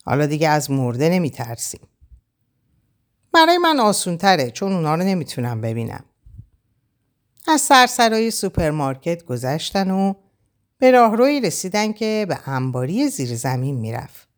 حالا 0.05 0.25
دیگه 0.25 0.49
از 0.49 0.71
مرده 0.71 1.09
نمی 1.09 1.29
ترسیم. 1.29 1.81
برای 3.33 3.57
من 3.57 3.79
آسون 3.79 4.17
تره 4.17 4.51
چون 4.51 4.73
اونا 4.73 4.95
رو 4.95 5.03
نمی‌تونم 5.03 5.61
ببینم. 5.61 6.05
از 7.47 7.61
سرسرای 7.61 8.31
سوپرمارکت 8.31 9.23
گذشتن 9.23 9.91
و 9.91 10.13
به 10.77 10.91
راهروی 10.91 11.41
رسیدن 11.41 11.93
که 11.93 12.25
به 12.29 12.49
انباری 12.49 13.09
زیر 13.09 13.35
زمین 13.35 13.75
می‌رفت. 13.75 14.32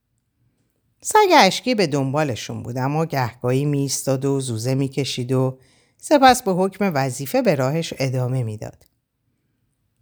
سگ 1.01 1.29
اشکی 1.37 1.75
به 1.75 1.87
دنبالشون 1.87 2.63
بود 2.63 2.77
اما 2.77 3.05
گهگاهی 3.05 3.65
میستاد 3.65 4.25
و 4.25 4.39
زوزه 4.39 4.75
می‌کشید 4.75 5.31
و 5.31 5.59
سپس 5.97 6.43
به 6.43 6.51
حکم 6.51 6.91
وظیفه 6.93 7.41
به 7.41 7.55
راهش 7.55 7.93
ادامه 7.97 8.43
می‌داد. 8.43 8.85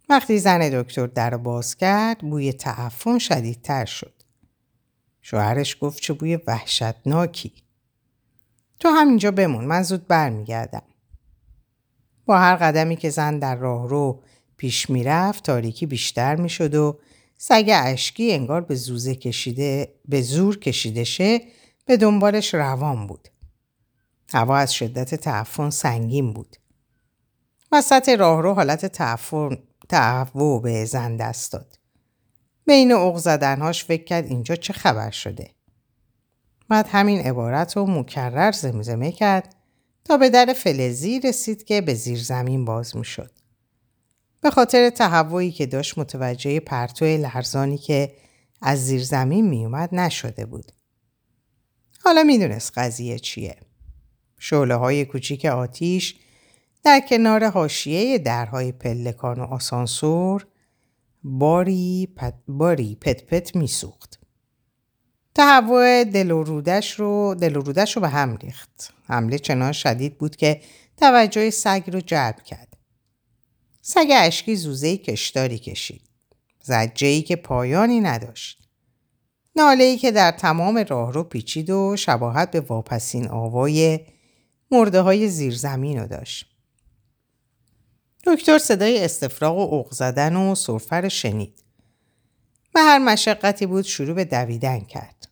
وقتی 0.08 0.38
زن 0.38 0.82
دکتر 0.82 1.06
در 1.06 1.36
باز 1.36 1.76
کرد 1.76 2.18
بوی 2.18 2.52
تعفن 2.52 3.18
شدیدتر 3.18 3.84
شد. 3.84 4.12
شوهرش 5.22 5.76
گفت 5.80 6.02
چه 6.02 6.12
بوی 6.12 6.36
وحشتناکی. 6.36 7.52
تو 8.80 8.88
همینجا 8.88 9.30
بمون 9.30 9.64
من 9.64 9.82
زود 9.82 10.08
برمیگردم. 10.08 10.82
با 12.26 12.38
هر 12.38 12.56
قدمی 12.56 12.96
که 12.96 13.10
زن 13.10 13.38
در 13.38 13.56
راهرو 13.56 14.22
پیش 14.56 14.90
می‌رفت 14.90 15.44
تاریکی 15.44 15.86
بیشتر 15.86 16.36
می‌شد 16.36 16.74
و 16.74 16.98
سگ 17.38 17.70
اشکی 17.74 18.32
انگار 18.32 18.60
به 18.60 18.74
زوزه 18.74 19.14
کشیده 19.14 19.94
به 20.08 20.22
زور 20.22 20.58
کشیده 20.58 21.04
شه 21.04 21.40
به 21.86 21.96
دنبالش 21.96 22.54
روان 22.54 23.06
بود. 23.06 23.28
هوا 24.32 24.56
از 24.56 24.74
شدت 24.74 25.14
تعفن 25.14 25.70
سنگین 25.70 26.32
بود. 26.32 26.56
وسط 27.72 28.08
راهرو 28.08 28.54
حالت 28.54 28.86
تعفن 28.86 29.58
تعو 29.88 30.60
به 30.60 30.84
زن 30.84 31.16
دست 31.16 31.52
داد. 31.52 31.78
بین 32.66 32.92
اوق 32.92 33.16
زدنهاش 33.16 33.84
فکر 33.84 34.04
کرد 34.04 34.26
اینجا 34.26 34.56
چه 34.56 34.72
خبر 34.72 35.10
شده. 35.10 35.50
بعد 36.68 36.86
همین 36.88 37.20
عبارت 37.20 37.76
رو 37.76 37.86
مکرر 37.86 38.52
زمزمه 38.52 39.12
کرد 39.12 39.54
تا 40.04 40.16
به 40.16 40.30
در 40.30 40.52
فلزی 40.56 41.20
رسید 41.20 41.64
که 41.64 41.80
به 41.80 41.94
زیر 41.94 42.18
زمین 42.18 42.64
باز 42.64 42.96
می 42.96 43.04
شد. 43.04 43.30
به 44.44 44.50
خاطر 44.50 44.90
تهوعی 44.90 45.52
که 45.52 45.66
داشت 45.66 45.98
متوجه 45.98 46.60
پرتو 46.60 47.04
لرزانی 47.04 47.78
که 47.78 48.14
از 48.62 48.86
زیر 48.86 49.02
زمین 49.02 49.48
می 49.48 49.64
اومد 49.64 49.94
نشده 49.94 50.46
بود. 50.46 50.72
حالا 52.00 52.22
می‌دونست 52.22 52.72
قضیه 52.78 53.18
چیه. 53.18 53.56
شعله 54.38 54.74
های 54.74 55.04
کوچیک 55.04 55.44
آتیش 55.44 56.16
در 56.82 57.00
کنار 57.08 57.48
حاشیه 57.48 58.18
درهای 58.18 58.72
پلکان 58.72 59.40
و 59.40 59.42
آسانسور 59.42 60.46
باری 61.22 62.08
پت 62.16 62.34
باری 62.48 62.96
پت 63.00 63.26
پت 63.26 63.56
میسوخت. 63.56 64.20
تهوع 65.34 66.04
دل 66.04 66.30
و 66.30 66.42
رو 66.42 66.60
دل 67.34 67.56
و 67.56 67.60
رو 67.60 68.00
به 68.00 68.08
هم 68.08 68.36
ریخت. 68.36 68.94
حمله 69.04 69.38
چنان 69.38 69.72
شدید 69.72 70.18
بود 70.18 70.36
که 70.36 70.60
توجه 70.96 71.50
سگ 71.50 71.82
رو 71.92 72.00
جلب 72.00 72.42
کرد. 72.42 72.73
سگ 73.86 74.06
اشکی 74.10 74.56
زوزه 74.56 74.96
کشداری 74.96 75.58
کشید. 75.58 76.02
زجه 76.62 77.22
که 77.22 77.36
پایانی 77.36 78.00
نداشت. 78.00 78.68
ناله 79.56 79.84
ای 79.84 79.98
که 79.98 80.12
در 80.12 80.30
تمام 80.30 80.84
راه 80.88 81.12
رو 81.12 81.24
پیچید 81.24 81.70
و 81.70 81.96
شباهت 81.96 82.50
به 82.50 82.60
واپسین 82.60 83.28
آوای 83.28 84.00
مرده 84.70 85.00
های 85.00 85.28
زیرزمین 85.28 85.98
رو 85.98 86.06
داشت. 86.06 86.46
دکتر 88.26 88.58
صدای 88.58 89.04
استفراغ 89.04 89.56
و 89.56 89.74
اق 89.74 89.92
زدن 89.92 90.36
و 90.36 90.54
سرفر 90.54 91.08
شنید. 91.08 91.62
به 92.74 92.80
هر 92.80 92.98
مشقتی 92.98 93.66
بود 93.66 93.84
شروع 93.84 94.14
به 94.14 94.24
دویدن 94.24 94.80
کرد. 94.80 95.28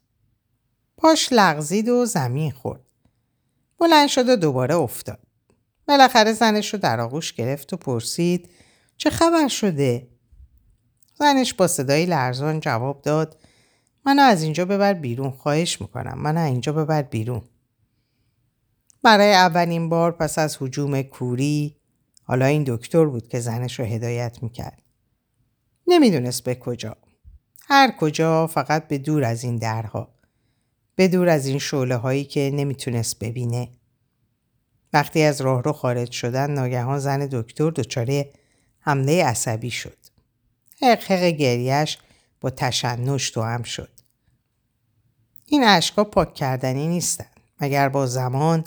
پاش 0.96 1.28
لغزید 1.32 1.88
و 1.88 2.06
زمین 2.06 2.50
خورد. 2.50 2.84
بلند 3.78 4.08
شد 4.08 4.28
و 4.28 4.36
دوباره 4.36 4.74
افتاد. 4.74 5.21
بالاخره 5.92 6.32
زنش 6.32 6.74
رو 6.74 6.78
در 6.78 7.00
آغوش 7.00 7.32
گرفت 7.32 7.72
و 7.72 7.76
پرسید 7.76 8.50
چه 8.96 9.10
خبر 9.10 9.48
شده؟ 9.48 10.08
زنش 11.18 11.54
با 11.54 11.66
صدای 11.66 12.06
لرزان 12.06 12.60
جواب 12.60 13.02
داد 13.02 13.42
منو 14.06 14.22
از 14.22 14.42
اینجا 14.42 14.64
ببر 14.64 14.94
بیرون 14.94 15.30
خواهش 15.30 15.80
می‌کنم 15.80 16.18
منو 16.18 16.40
اینجا 16.40 16.72
ببر 16.72 17.02
بیرون. 17.02 17.42
برای 19.02 19.34
اولین 19.34 19.88
بار 19.88 20.12
پس 20.12 20.38
از 20.38 20.56
حجوم 20.60 21.02
کوری 21.02 21.76
حالا 22.22 22.46
این 22.46 22.64
دکتر 22.66 23.04
بود 23.04 23.28
که 23.28 23.40
زنش 23.40 23.80
رو 23.80 23.86
هدایت 23.86 24.42
می‌کرد. 24.42 24.82
نمی‌دونست 25.86 26.44
به 26.44 26.54
کجا. 26.54 26.96
هر 27.68 27.90
کجا 27.90 28.46
فقط 28.46 28.88
به 28.88 28.98
دور 28.98 29.24
از 29.24 29.44
این 29.44 29.56
درها. 29.56 30.14
به 30.96 31.08
دور 31.08 31.28
از 31.28 31.46
این 31.46 31.58
شعله 31.58 31.96
هایی 31.96 32.24
که 32.24 32.50
نمی‌تونست 32.54 33.18
ببینه. 33.18 33.68
وقتی 34.92 35.22
از 35.22 35.40
راه 35.40 35.62
رو 35.62 35.72
خارج 35.72 36.10
شدن 36.10 36.50
ناگهان 36.50 36.98
زن 36.98 37.28
دکتر 37.32 37.70
دچار 37.70 38.24
حمله 38.80 39.24
عصبی 39.24 39.70
شد. 39.70 39.96
حقحق 40.82 41.24
گریش 41.24 41.98
با 42.40 42.50
تشنج 42.50 43.30
تو 43.32 43.42
هم 43.42 43.62
شد. 43.62 43.90
این 45.46 45.64
اشکا 45.64 46.04
پاک 46.04 46.34
کردنی 46.34 46.86
نیستن 46.86 47.26
مگر 47.60 47.88
با 47.88 48.06
زمان 48.06 48.64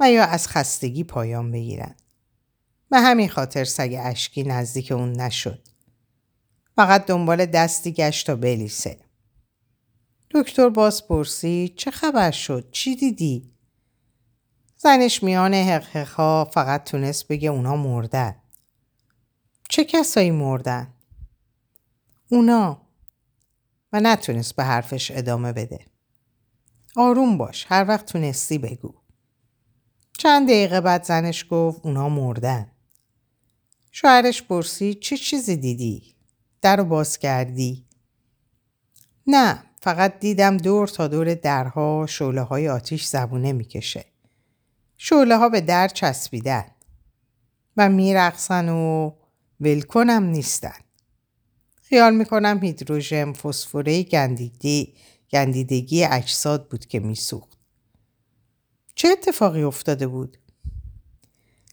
و 0.00 0.10
یا 0.10 0.24
از 0.24 0.48
خستگی 0.48 1.04
پایان 1.04 1.52
بگیرن. 1.52 1.94
به 2.90 3.00
همین 3.00 3.28
خاطر 3.28 3.64
سگ 3.64 3.96
اشکی 3.98 4.42
نزدیک 4.42 4.92
اون 4.92 5.12
نشد. 5.12 5.68
فقط 6.76 7.06
دنبال 7.06 7.46
دستی 7.46 7.92
گشت 7.92 8.26
تا 8.26 8.36
بلیسه. 8.36 8.98
دکتر 10.30 10.68
باز 10.68 11.08
پرسید 11.08 11.76
چه 11.76 11.90
خبر 11.90 12.30
شد؟ 12.30 12.70
چی 12.70 12.96
دیدی؟ 12.96 13.53
زنش 14.84 15.22
میان 15.22 15.54
حقحقها 15.54 16.44
فقط 16.44 16.84
تونست 16.84 17.28
بگه 17.28 17.48
اونا 17.48 17.76
مردن. 17.76 18.36
چه 19.68 19.84
کسایی 19.84 20.30
مردن؟ 20.30 20.94
اونا 22.30 22.82
و 23.92 24.00
نتونست 24.00 24.56
به 24.56 24.64
حرفش 24.64 25.10
ادامه 25.10 25.52
بده. 25.52 25.86
آروم 26.96 27.38
باش 27.38 27.66
هر 27.68 27.84
وقت 27.88 28.06
تونستی 28.06 28.58
بگو. 28.58 28.94
چند 30.18 30.48
دقیقه 30.48 30.80
بعد 30.80 31.04
زنش 31.04 31.46
گفت 31.50 31.86
اونا 31.86 32.08
مردن. 32.08 32.70
شوهرش 33.92 34.42
پرسید 34.42 35.00
چه 35.00 35.16
چیزی 35.16 35.56
دیدی؟ 35.56 36.14
در 36.62 36.76
رو 36.76 36.84
باز 36.84 37.18
کردی؟ 37.18 37.86
نه 39.26 39.62
فقط 39.80 40.18
دیدم 40.18 40.56
دور 40.56 40.88
تا 40.88 41.08
دور 41.08 41.34
درها 41.34 42.06
شعله 42.08 42.42
های 42.42 42.68
آتیش 42.68 43.04
زبونه 43.04 43.52
می‌کشه. 43.52 44.13
شعله 44.96 45.36
ها 45.36 45.48
به 45.48 45.60
در 45.60 45.88
چسبیدن 45.88 46.66
و 47.76 47.88
میرقصن 47.88 48.68
و 48.68 49.12
ولکنم 49.60 50.22
نیستن. 50.22 50.76
خیال 51.82 52.14
می‌کنم 52.14 52.60
هیدروژن 52.62 53.32
فسفوره 53.32 54.02
گندیدی 54.02 54.94
گندیدگی 55.30 56.04
اجساد 56.04 56.68
بود 56.68 56.86
که 56.86 57.00
میسوخت. 57.00 57.58
چه 58.94 59.08
اتفاقی 59.08 59.62
افتاده 59.62 60.06
بود؟ 60.06 60.38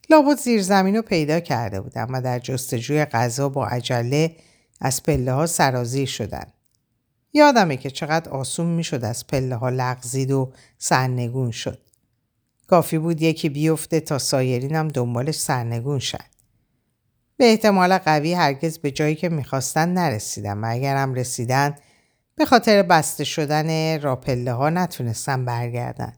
لابد 0.09 0.37
زیر 0.37 0.61
زمین 0.61 0.95
رو 0.95 1.01
پیدا 1.01 1.39
کرده 1.39 1.81
بودم 1.81 2.07
و 2.09 2.21
در 2.21 2.39
جستجوی 2.39 3.05
غذا 3.05 3.49
با 3.49 3.67
عجله 3.67 4.35
از 4.81 5.03
پله 5.03 5.33
ها 5.33 5.45
سرازیر 5.45 6.07
شدن. 6.07 6.53
یادمه 7.33 7.77
که 7.77 7.91
چقدر 7.91 8.31
آسون 8.31 8.67
می‌شد 8.67 9.05
از 9.05 9.27
پله 9.27 9.55
ها 9.55 9.69
لغزید 9.69 10.31
و 10.31 10.53
سرنگون 10.77 11.51
شد. 11.51 11.90
کافی 12.71 12.97
بود 12.97 13.21
یکی 13.21 13.49
بیفته 13.49 13.99
تا 13.99 14.17
سایرینم 14.17 14.87
دنبالش 14.87 15.35
سرنگون 15.35 15.99
شد. 15.99 16.31
به 17.37 17.45
احتمال 17.45 17.97
قوی 17.97 18.33
هرگز 18.33 18.77
به 18.77 18.91
جایی 18.91 19.15
که 19.15 19.29
می‌خواستن 19.29 19.89
نرسیدن 19.89 20.57
و 20.57 20.67
اگرم 20.67 21.13
رسیدن 21.13 21.75
به 22.35 22.45
خاطر 22.45 22.83
بسته 22.83 23.23
شدن 23.23 23.99
راپله 24.01 24.53
ها 24.53 24.69
نتونستن 24.69 25.45
برگردن. 25.45 26.13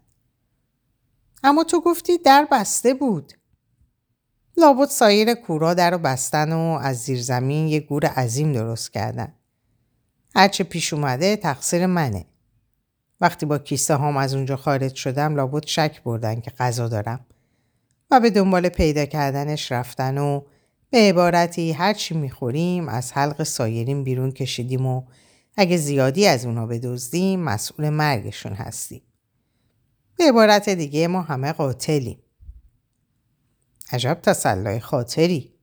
اما 1.43 1.63
تو 1.63 1.81
گفتی 1.81 2.17
در 2.17 2.47
بسته 2.51 2.93
بود. 2.93 3.33
لابد 4.57 4.89
سایر 4.89 5.33
کورا 5.33 5.73
در 5.73 5.91
رو 5.91 5.97
بستن 5.97 6.53
و 6.53 6.79
از 6.81 6.97
زیر 6.97 7.21
زمین 7.21 7.67
یه 7.67 7.79
گور 7.79 8.05
عظیم 8.05 8.53
درست 8.53 8.91
کردن. 8.91 9.33
هرچه 10.35 10.63
پیش 10.63 10.93
اومده 10.93 11.35
تقصیر 11.35 11.85
منه. 11.85 12.25
وقتی 13.23 13.45
با 13.45 13.57
کیسه 13.57 13.95
هام 13.95 14.17
از 14.17 14.33
اونجا 14.33 14.55
خارج 14.55 14.95
شدم 14.95 15.35
لابد 15.35 15.65
شک 15.65 16.03
بردن 16.03 16.41
که 16.41 16.51
غذا 16.51 16.87
دارم 16.87 17.25
و 18.11 18.19
به 18.19 18.29
دنبال 18.29 18.69
پیدا 18.69 19.05
کردنش 19.05 19.71
رفتن 19.71 20.17
و 20.17 20.41
به 20.89 20.97
عبارتی 20.97 21.71
هرچی 21.71 22.15
می‌خوریم 22.15 22.89
از 22.89 23.13
حلق 23.13 23.43
سایرین 23.43 24.03
بیرون 24.03 24.31
کشیدیم 24.31 24.85
و 24.85 25.03
اگه 25.57 25.77
زیادی 25.77 26.27
از 26.27 26.45
اونا 26.45 26.65
بدزدیم 26.65 27.39
مسئول 27.39 27.89
مرگشون 27.89 28.53
هستیم. 28.53 29.01
به 30.17 30.23
عبارت 30.23 30.69
دیگه 30.69 31.07
ما 31.07 31.21
همه 31.21 31.51
قاتلیم. 31.51 32.19
عجب 33.91 34.19
تسلای 34.23 34.79
خاطری. 34.79 35.53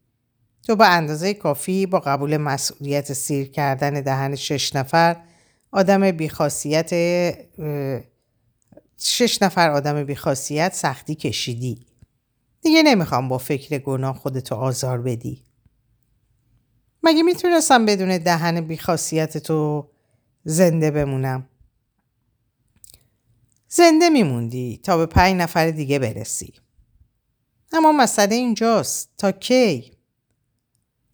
تو 0.66 0.76
به 0.76 0.88
اندازه 0.88 1.34
کافی 1.34 1.86
با 1.86 2.00
قبول 2.00 2.36
مسئولیت 2.36 3.12
سیر 3.12 3.50
کردن 3.50 4.00
دهن 4.00 4.34
شش 4.34 4.76
نفر 4.76 5.16
آدم 5.72 6.10
بیخاصیت 6.10 6.90
شش 8.98 9.42
نفر 9.42 9.70
آدم 9.70 10.04
بیخاصیت 10.04 10.74
سختی 10.74 11.14
کشیدی. 11.14 11.86
دیگه 12.62 12.82
نمی‌خوام 12.82 13.28
با 13.28 13.38
فکر 13.38 13.78
گناه 13.78 14.16
خودتو 14.18 14.54
آزار 14.54 15.02
بدی. 15.02 15.44
مگه 17.02 17.22
می‌تونستم 17.22 17.86
بدون 17.86 18.18
دهن 18.18 18.60
بیخاصیت 18.60 19.38
تو 19.38 19.90
زنده 20.44 20.90
بمونم؟ 20.90 21.48
زنده 23.68 24.08
میموندی 24.08 24.80
تا 24.82 24.96
به 24.96 25.06
پنج 25.06 25.36
نفر 25.36 25.70
دیگه 25.70 25.98
برسی. 25.98 26.54
اما 27.72 27.92
مسئله 27.92 28.34
اینجاست 28.34 29.10
تا 29.18 29.32
کی؟ 29.32 29.92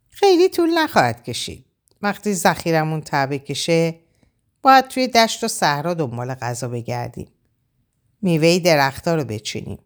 خیلی 0.09 0.49
طول 0.49 0.79
نخواهد 0.79 1.23
کشید. 1.23 1.67
وقتی 2.03 2.35
زخیرمون 2.35 3.01
تعبه 3.01 3.39
کشه 3.39 4.06
باید 4.63 4.89
توی 4.89 5.09
دشت 5.09 5.45
و 5.45 5.49
صحرا 5.49 5.95
دنبال 5.95 6.35
غذا 6.35 6.69
بگردیم. 6.69 7.29
میوه 8.23 8.59
درختها 8.59 9.15
رو 9.15 9.25
بچینیم. 9.25 9.79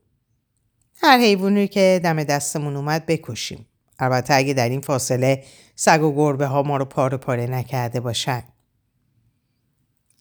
هر 1.02 1.18
حیوانی 1.18 1.68
که 1.68 2.00
دم 2.04 2.24
دستمون 2.24 2.76
اومد 2.76 3.06
بکشیم. 3.06 3.66
البته 3.98 4.34
اگه 4.34 4.54
در 4.54 4.68
این 4.68 4.80
فاصله 4.80 5.44
سگ 5.76 6.02
و 6.02 6.14
گربه 6.14 6.46
ها 6.46 6.62
ما 6.62 6.76
رو 6.76 6.84
پاره 6.84 7.16
پاره 7.16 7.46
نکرده 7.46 8.00
باشن. 8.00 8.42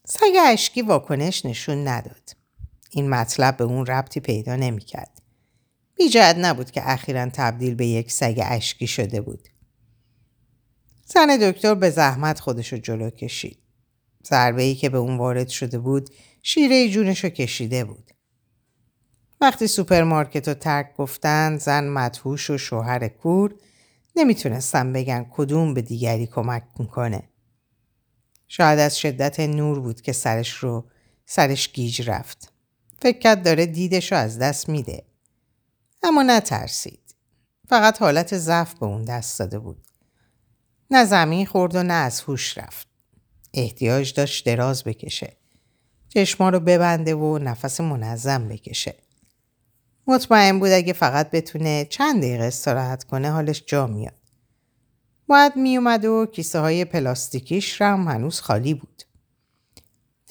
سگ 0.04 0.36
اشکی 0.46 0.82
واکنش 0.82 1.46
نشون 1.46 1.88
نداد. 1.88 2.36
این 2.90 3.10
مطلب 3.10 3.56
به 3.56 3.64
اون 3.64 3.86
ربطی 3.86 4.20
پیدا 4.20 4.56
نمی‌کرد. 4.56 5.22
بیجهت 5.96 6.36
نبود 6.38 6.70
که 6.70 6.90
اخیرا 6.90 7.30
تبدیل 7.32 7.74
به 7.74 7.86
یک 7.86 8.12
سگ 8.12 8.40
اشکی 8.44 8.86
شده 8.86 9.20
بود. 9.20 9.48
زن 11.06 11.36
دکتر 11.36 11.74
به 11.74 11.90
زحمت 11.90 12.40
خودشو 12.40 12.76
جلو 12.76 13.10
کشید. 13.10 13.58
ضربه 14.26 14.62
ای 14.62 14.74
که 14.74 14.88
به 14.88 14.98
اون 14.98 15.16
وارد 15.16 15.48
شده 15.48 15.78
بود 15.78 16.10
شیره 16.42 16.88
جونشو 16.88 17.28
کشیده 17.28 17.84
بود. 17.84 18.10
وقتی 19.40 19.66
سوپرمارکت 19.66 20.48
رو 20.48 20.54
ترک 20.54 20.96
گفتن 20.96 21.58
زن 21.58 21.88
مدهوش 21.88 22.50
و 22.50 22.58
شوهر 22.58 23.08
کور 23.08 23.54
نمی‌تونستن 24.16 24.92
بگن 24.92 25.26
کدوم 25.30 25.74
به 25.74 25.82
دیگری 25.82 26.26
کمک 26.26 26.62
می‌کنه. 26.78 27.22
شاید 28.48 28.78
از 28.78 28.98
شدت 28.98 29.40
نور 29.40 29.80
بود 29.80 30.00
که 30.00 30.12
سرش 30.12 30.50
رو 30.50 30.84
سرش 31.26 31.72
گیج 31.72 32.10
رفت. 32.10 32.52
فکر 33.02 33.18
کرد 33.18 33.44
داره 33.44 33.66
دیدش 33.66 34.12
رو 34.12 34.18
از 34.18 34.38
دست 34.38 34.68
میده. 34.68 35.04
اما 36.02 36.22
نترسید. 36.22 37.14
فقط 37.68 38.02
حالت 38.02 38.38
ضعف 38.38 38.74
به 38.74 38.86
اون 38.86 39.04
دست 39.04 39.38
داده 39.38 39.58
بود. 39.58 39.86
نه 40.90 41.04
زمین 41.04 41.46
خورد 41.46 41.74
و 41.74 41.82
نه 41.82 41.92
از 41.92 42.20
هوش 42.20 42.58
رفت. 42.58 42.89
احتیاج 43.54 44.14
داشت 44.14 44.46
دراز 44.46 44.84
بکشه. 44.84 45.36
چشما 46.08 46.48
رو 46.48 46.60
ببنده 46.60 47.14
و 47.14 47.38
نفس 47.38 47.80
منظم 47.80 48.48
بکشه. 48.48 48.94
مطمئن 50.06 50.58
بود 50.58 50.70
اگه 50.70 50.92
فقط 50.92 51.30
بتونه 51.30 51.84
چند 51.90 52.22
دقیقه 52.22 52.44
استراحت 52.44 53.04
کنه 53.04 53.30
حالش 53.30 53.62
جا 53.66 53.86
میاد. 53.86 54.14
باید 55.26 55.56
میومد 55.56 56.04
و 56.04 56.26
کیسه 56.26 56.58
های 56.58 56.84
پلاستیکیش 56.84 57.82
هم 57.82 58.08
هنوز 58.08 58.40
خالی 58.40 58.74
بود. 58.74 59.02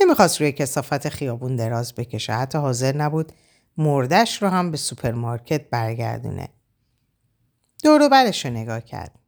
نمی‌خواست 0.02 0.42
روی 0.42 0.52
کثافت 0.52 1.10
خیابون 1.10 1.56
دراز 1.56 1.96
بکشه 1.96 2.34
حتی 2.34 2.58
حاضر 2.58 2.96
نبود 2.96 3.32
مردش 3.78 4.42
رو 4.42 4.50
هم 4.50 4.72
به 4.72 4.78
سوپرمارکت 4.78 5.70
برگردونه. 5.70 6.50
دورو 7.84 8.10
برش 8.10 8.46
رو 8.46 8.52
نگاه 8.52 8.82
کرد. 8.82 9.20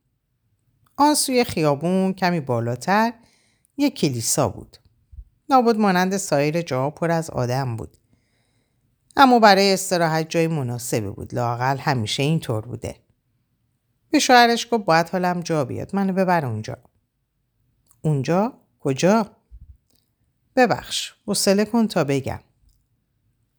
آن 0.97 1.15
سوی 1.15 1.43
خیابون 1.43 2.13
کمی 2.13 2.39
بالاتر 2.39 3.13
یک 3.77 3.95
کلیسا 3.95 4.49
بود. 4.49 4.77
نابود 5.49 5.79
مانند 5.79 6.17
سایر 6.17 6.61
جاها 6.61 6.89
پر 6.89 7.11
از 7.11 7.29
آدم 7.29 7.75
بود. 7.75 7.97
اما 9.17 9.39
برای 9.39 9.73
استراحت 9.73 10.29
جای 10.29 10.47
مناسبی 10.47 11.09
بود. 11.09 11.35
لاقل 11.35 11.77
همیشه 11.77 12.23
اینطور 12.23 12.65
بوده. 12.65 12.95
به 14.09 14.19
شوهرش 14.19 14.67
گفت 14.71 14.85
باید 14.85 15.09
حالم 15.09 15.39
جا 15.39 15.65
بیاد. 15.65 15.95
منو 15.95 16.13
ببر 16.13 16.45
اونجا. 16.45 16.77
اونجا؟ 18.01 18.53
کجا؟ 18.79 19.31
ببخش. 20.55 21.13
حوصله 21.25 21.65
کن 21.65 21.87
تا 21.87 22.03
بگم. 22.03 22.39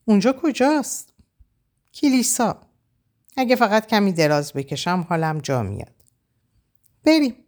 اونجا 0.04 0.32
کجاست؟ 0.32 1.12
کلیسا. 1.94 2.60
اگه 3.36 3.56
فقط 3.56 3.86
کمی 3.86 4.12
دراز 4.12 4.52
بکشم 4.52 5.06
حالم 5.08 5.38
جا 5.38 5.62
میاد. 5.62 6.04
بریم. 7.04 7.41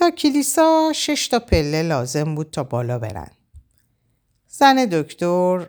تا 0.00 0.10
کلیسا 0.10 0.92
شش 0.94 1.28
تا 1.28 1.38
پله 1.38 1.82
لازم 1.82 2.34
بود 2.34 2.50
تا 2.50 2.64
بالا 2.64 2.98
برن. 2.98 3.30
زن 4.48 4.84
دکتر 4.84 5.68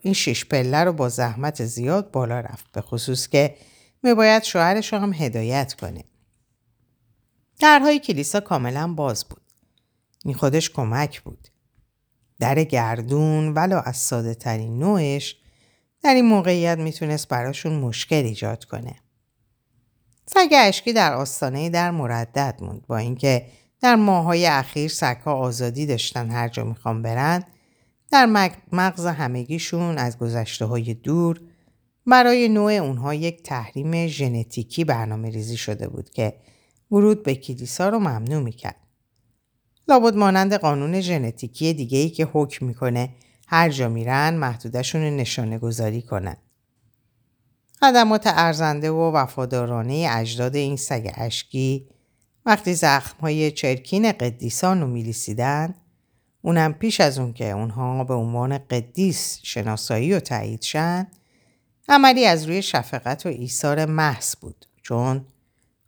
این 0.00 0.14
شش 0.14 0.44
پله 0.44 0.84
رو 0.84 0.92
با 0.92 1.08
زحمت 1.08 1.64
زیاد 1.64 2.10
بالا 2.10 2.40
رفت 2.40 2.72
به 2.72 2.80
خصوص 2.80 3.28
که 3.28 3.56
میباید 4.02 4.42
شوهرش 4.42 4.92
رو 4.92 4.98
هم 4.98 5.12
هدایت 5.12 5.74
کنه. 5.74 6.04
درهای 7.58 7.98
کلیسا 7.98 8.40
کاملا 8.40 8.94
باز 8.94 9.24
بود. 9.24 9.42
این 10.24 10.34
خودش 10.34 10.70
کمک 10.70 11.22
بود. 11.22 11.48
در 12.40 12.64
گردون 12.64 13.54
ولو 13.54 13.80
از 13.84 13.96
ساده 13.96 14.34
ترین 14.34 14.78
نوعش 14.78 15.36
در 16.02 16.14
این 16.14 16.24
موقعیت 16.24 16.78
می‌تونست 16.78 17.28
براشون 17.28 17.74
مشکل 17.74 18.24
ایجاد 18.24 18.64
کنه. 18.64 18.94
سگ 20.26 20.48
اشکی 20.52 20.92
در 20.92 21.14
آستانه 21.14 21.70
در 21.70 21.90
مردد 21.90 22.58
موند 22.60 22.86
با 22.86 22.96
اینکه 22.96 23.46
در 23.80 23.96
ماهای 23.96 24.46
اخیر 24.46 24.88
سگها 24.88 25.34
آزادی 25.34 25.86
داشتن 25.86 26.30
هر 26.30 26.48
جا 26.48 26.64
می‌خوان 26.64 27.02
برن 27.02 27.44
در 28.12 28.56
مغز 28.72 29.06
همگیشون 29.06 29.98
از 29.98 30.18
گذشته 30.18 30.64
های 30.64 30.94
دور 30.94 31.40
برای 32.06 32.48
نوع 32.48 32.72
اونها 32.72 33.14
یک 33.14 33.42
تحریم 33.42 34.06
ژنتیکی 34.06 34.84
برنامه 34.84 35.30
ریزی 35.30 35.56
شده 35.56 35.88
بود 35.88 36.10
که 36.10 36.34
ورود 36.90 37.22
به 37.22 37.34
کلیسا 37.34 37.88
رو 37.88 37.98
ممنوع 37.98 38.42
می‌کرد. 38.42 38.76
لابد 39.88 40.16
مانند 40.16 40.54
قانون 40.54 41.00
ژنتیکی 41.00 41.74
دیگه 41.74 41.98
ای 41.98 42.10
که 42.10 42.28
حکم 42.32 42.66
می‌کنه 42.66 43.08
هر 43.48 43.68
جا 43.68 43.88
میرن 43.88 44.34
محدودشون 44.34 45.00
نشانه 45.00 45.58
گذاری 45.58 46.02
کنن. 46.02 46.36
خدمات 47.84 48.22
ارزنده 48.26 48.90
و 48.90 49.12
وفادارانه 49.12 50.08
اجداد 50.10 50.56
این 50.56 50.76
سگ 50.76 51.10
اشکی 51.14 51.88
وقتی 52.46 52.74
زخمهای 52.74 53.50
چرکین 53.50 54.12
قدیسان 54.12 54.80
رو 54.80 54.86
میلیسیدن 54.86 55.74
اونم 56.42 56.74
پیش 56.74 57.00
از 57.00 57.18
اون 57.18 57.32
که 57.32 57.50
اونها 57.50 58.04
به 58.04 58.14
عنوان 58.14 58.58
قدیس 58.58 59.40
شناسایی 59.42 60.12
و 60.12 60.20
تایید 60.20 60.62
شن 60.62 61.06
عملی 61.88 62.26
از 62.26 62.44
روی 62.44 62.62
شفقت 62.62 63.26
و 63.26 63.28
ایثار 63.28 63.84
محض 63.84 64.36
بود. 64.36 64.66
چون 64.82 65.26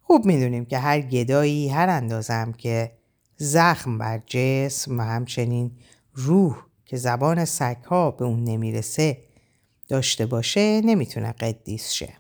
خوب 0.03 0.27
می‌دونیم 0.27 0.65
که 0.65 0.79
هر 0.79 1.01
گدایی 1.01 1.69
هر 1.69 1.89
اندازم 1.89 2.53
که 2.53 2.93
زخم 3.37 3.99
بر 3.99 4.23
جسم 4.27 4.99
و 4.99 5.03
همچنین 5.03 5.71
روح 6.15 6.57
که 6.85 6.97
زبان 6.97 7.45
سگها 7.45 8.11
به 8.11 8.25
اون 8.25 8.45
نمی‌رسه 8.45 9.26
داشته 9.89 10.27
باشه 10.27 10.81
نمی‌تونه 10.81 11.33
قدیس 11.33 11.91
شه. 11.91 12.17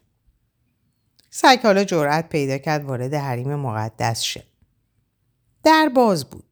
سگ 1.31 1.59
حالا 1.63 1.85
جرأت 1.85 2.29
پیدا 2.29 2.59
کرد 2.59 2.85
وارد 2.85 3.15
حریم 3.15 3.55
مقدس 3.55 4.21
شه. 4.21 4.45
در 5.63 5.89
باز 5.89 6.25
بود. 6.25 6.45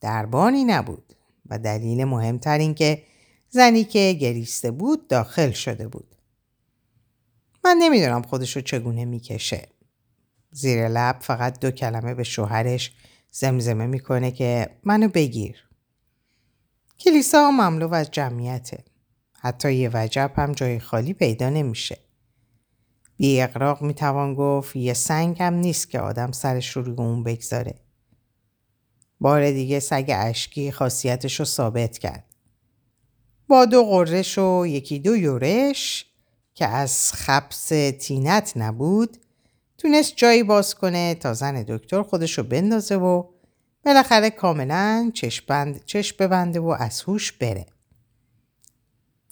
دربانی 0.00 0.64
نبود 0.64 1.16
و 1.46 1.58
دلیل 1.58 2.04
مهمتر 2.04 2.58
این 2.58 2.74
که 2.74 3.02
زنی 3.50 3.84
که 3.84 4.12
گریسته 4.20 4.70
بود 4.70 5.08
داخل 5.08 5.50
شده 5.50 5.88
بود. 5.88 6.16
من 7.64 7.76
نمی‌دونم 7.80 8.22
خودشو 8.22 8.60
چگونه 8.60 9.04
می‌کشه. 9.04 9.68
زیر 10.50 10.88
لب 10.88 11.16
فقط 11.20 11.60
دو 11.60 11.70
کلمه 11.70 12.14
به 12.14 12.24
شوهرش 12.24 12.92
زمزمه 13.30 13.86
می‌کنه 13.86 14.30
که 14.30 14.70
منو 14.84 15.08
بگیر. 15.08 15.68
کلیسا 16.98 17.50
مملو 17.50 17.94
از 17.94 18.10
جمعیته. 18.10 18.84
حتی 19.44 19.74
یه 19.74 19.90
وجب 19.94 20.32
هم 20.36 20.52
جای 20.52 20.78
خالی 20.78 21.12
پیدا 21.12 21.50
نمیشه. 21.50 21.98
بی 23.16 23.40
اقراق 23.40 23.82
می‌توان 23.82 24.34
گفت 24.34 24.76
یه 24.76 24.94
سنگ 24.94 25.42
هم 25.42 25.54
نیست 25.54 25.90
که 25.90 26.00
آدم 26.00 26.32
سرش 26.32 26.70
رو 26.76 27.00
اون 27.00 27.22
بگذاره. 27.22 27.74
بار 29.20 29.50
دیگه 29.50 29.80
سگ 29.80 30.10
اشکی 30.14 30.72
خاصیتش 30.72 31.38
رو 31.38 31.44
ثابت 31.44 31.98
کرد. 31.98 32.24
با 33.48 33.64
دو 33.64 33.84
قررش 33.84 34.38
و 34.38 34.66
یکی 34.66 34.98
دو 34.98 35.16
یورش 35.16 36.06
که 36.54 36.66
از 36.66 37.12
خبس 37.12 37.68
تینت 38.00 38.52
نبود 38.56 39.16
تونست 39.78 40.16
جایی 40.16 40.42
باز 40.42 40.74
کنه 40.74 41.14
تا 41.14 41.34
زن 41.34 41.62
دکتر 41.62 42.02
خودش 42.02 42.38
رو 42.38 42.44
بندازه 42.44 42.96
و 42.96 43.24
بالاخره 43.84 44.30
کاملا 44.30 45.10
چشم, 45.14 45.44
بند، 45.48 45.84
چشم 45.84 46.16
ببنده 46.18 46.60
و 46.60 46.76
از 46.78 47.02
هوش 47.02 47.32
بره. 47.32 47.66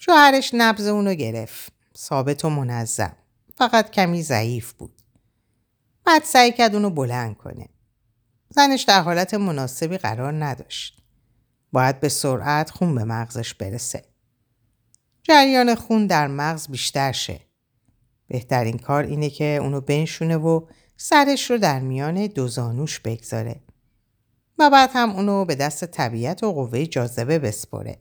شوهرش 0.03 0.51
نبز 0.55 0.87
اونو 0.87 1.15
گرفت. 1.15 1.73
ثابت 1.99 2.45
و 2.45 2.51
منظم. 2.51 3.17
فقط 3.57 3.91
کمی 3.91 4.23
ضعیف 4.23 4.73
بود. 4.73 5.03
بعد 6.05 6.25
سعی 6.25 6.53
کرد 6.53 6.75
اونو 6.75 6.91
بلند 6.91 7.37
کنه. 7.37 7.69
زنش 8.49 8.83
در 8.83 9.01
حالت 9.01 9.35
مناسبی 9.35 9.99
قرار 9.99 10.45
نداشت. 10.45 11.03
باید 11.73 12.01
به 12.01 12.09
سرعت 12.09 12.71
خون 12.71 12.95
به 12.95 13.05
مغزش 13.05 13.55
برسه. 13.55 14.05
جریان 15.23 15.75
خون 15.75 16.07
در 16.07 16.27
مغز 16.27 16.69
بیشتر 16.69 17.13
شه. 17.13 17.41
بهترین 18.29 18.79
کار 18.79 19.05
اینه 19.05 19.31
که 19.31 19.59
اونو 19.63 19.81
بنشونه 19.81 20.37
و 20.37 20.67
سرش 20.97 21.51
رو 21.51 21.59
در 21.59 21.81
میان 21.81 22.27
دو 22.27 22.49
زانوش 22.49 23.01
بگذاره. 23.01 23.61
و 24.59 24.71
بعد 24.71 24.91
هم 24.93 25.11
اونو 25.11 25.45
به 25.45 25.55
دست 25.55 25.85
طبیعت 25.85 26.43
و 26.43 26.53
قوه 26.53 26.87
جاذبه 26.87 27.39
بسپره. 27.39 27.99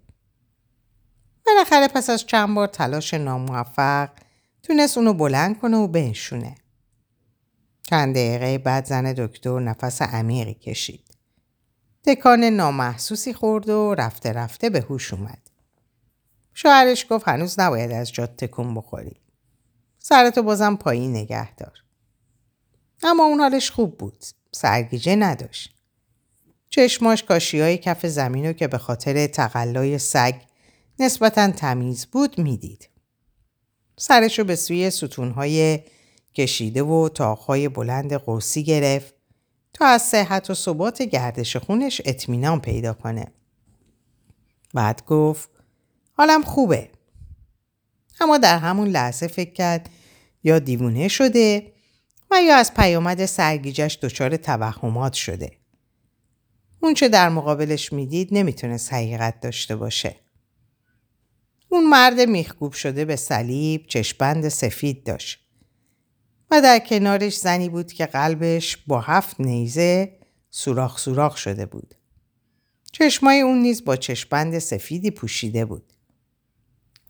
بالاخره 1.54 1.88
پس 1.88 2.10
از 2.10 2.26
چند 2.26 2.56
بار 2.56 2.68
تلاش 2.68 3.14
ناموفق 3.14 4.10
تونست 4.64 4.98
اونو 4.98 5.14
بلند 5.14 5.60
کنه 5.60 5.78
و 5.78 5.88
بنشونه. 5.88 6.56
چند 7.90 8.16
دقیقه 8.16 8.58
بعد 8.58 8.86
زن 8.86 9.14
دکتر 9.14 9.60
نفس 9.60 10.02
عمیقی 10.02 10.54
کشید. 10.54 11.04
تکان 12.04 12.44
نامحسوسی 12.44 13.34
خورد 13.34 13.70
و 13.70 13.96
رفته 13.96 14.34
رفته 14.34 14.70
به 14.70 14.82
هوش 14.82 15.14
اومد. 15.14 15.50
شوهرش 16.54 17.06
گفت 17.10 17.28
هنوز 17.28 17.60
نباید 17.60 17.92
از 17.92 18.12
جات 18.12 18.38
تکون 18.38 18.76
بخوری. 18.76 19.22
سرتو 20.00 20.44
بازم 20.44 20.76
پایین 20.76 21.12
نگه 21.12 21.56
دار. 21.56 21.84
اما 23.04 23.24
اون 23.24 23.40
حالش 23.40 23.72
خوب 23.72 23.98
بود. 23.98 24.26
سرگیجه 24.52 25.16
نداشت. 25.16 25.76
چشماش 26.70 27.24
کاشی 27.24 27.60
های 27.60 27.78
کف 27.78 28.06
زمین 28.06 28.54
که 28.54 28.68
به 28.68 28.78
خاطر 28.78 29.28
تقلای 29.28 29.98
سگ 29.98 30.36
نسبتا 31.02 31.52
تمیز 31.52 32.06
بود 32.06 32.40
می‌دید. 32.40 32.90
سرش 33.98 34.40
رو 34.40 34.46
به 34.46 34.56
سوی 34.56 34.90
ستونهای 34.90 35.80
کشیده 36.36 36.84
و 36.84 37.10
تاقهای 37.10 37.70
بلند 37.70 38.14
قوسی 38.14 38.64
گرفت 38.64 39.14
تا 39.74 39.86
از 39.86 40.02
صحت 40.02 40.50
و 40.50 40.54
ثبات 40.54 41.02
گردش 41.02 41.56
خونش 41.56 42.02
اطمینان 42.06 42.62
پیدا 42.62 42.94
کنه. 42.94 43.28
بعد 44.74 45.06
گفت 45.06 45.50
حالم 46.14 46.44
خوبه. 46.44 46.90
اما 48.22 48.38
در 48.38 48.58
همون 48.58 48.88
لحظه 48.88 49.28
فکر 49.28 49.54
کرد 49.54 49.90
یا 50.44 50.60
دیوونه 50.60 51.08
شده 51.08 51.74
و 52.32 52.42
یا 52.42 52.56
از 52.56 52.74
پیامد 52.74 53.26
سرگیجش 53.26 54.00
دچار 54.02 54.38
توهمات 54.38 55.14
شده. 55.14 55.52
اون 56.80 56.94
چه 56.94 57.10
در 57.10 57.30
مقابلش 57.30 57.94
می‌دید 57.94 58.30
نمی‌تونست 58.32 58.94
حقیقت 58.94 59.40
داشته 59.40 59.76
باشه. 59.76 60.16
اون 61.70 61.90
مرد 61.90 62.22
میخکوب 62.22 62.74
شده 62.74 63.06
به 63.06 63.16
صلیب 63.16 63.86
چشپند 63.88 64.50
سفید 64.50 65.04
داشت 65.04 65.40
و 66.52 66.62
در 66.62 66.80
کنارش 66.80 67.38
زنی 67.38 67.70
بود 67.70 67.94
که 67.94 68.06
قلبش 68.06 68.78
با 68.88 69.02
هفت 69.02 69.40
نیزه 69.40 70.20
سوراخ 70.50 71.00
سوراخ 71.00 71.38
شده 71.38 71.66
بود. 71.66 71.96
چشمای 72.92 73.42
اون 73.42 73.62
نیز 73.62 73.86
با 73.86 73.96
چشپند 73.96 74.60
سفیدی 74.60 75.12
پوشیده 75.12 75.66
بود. 75.66 75.94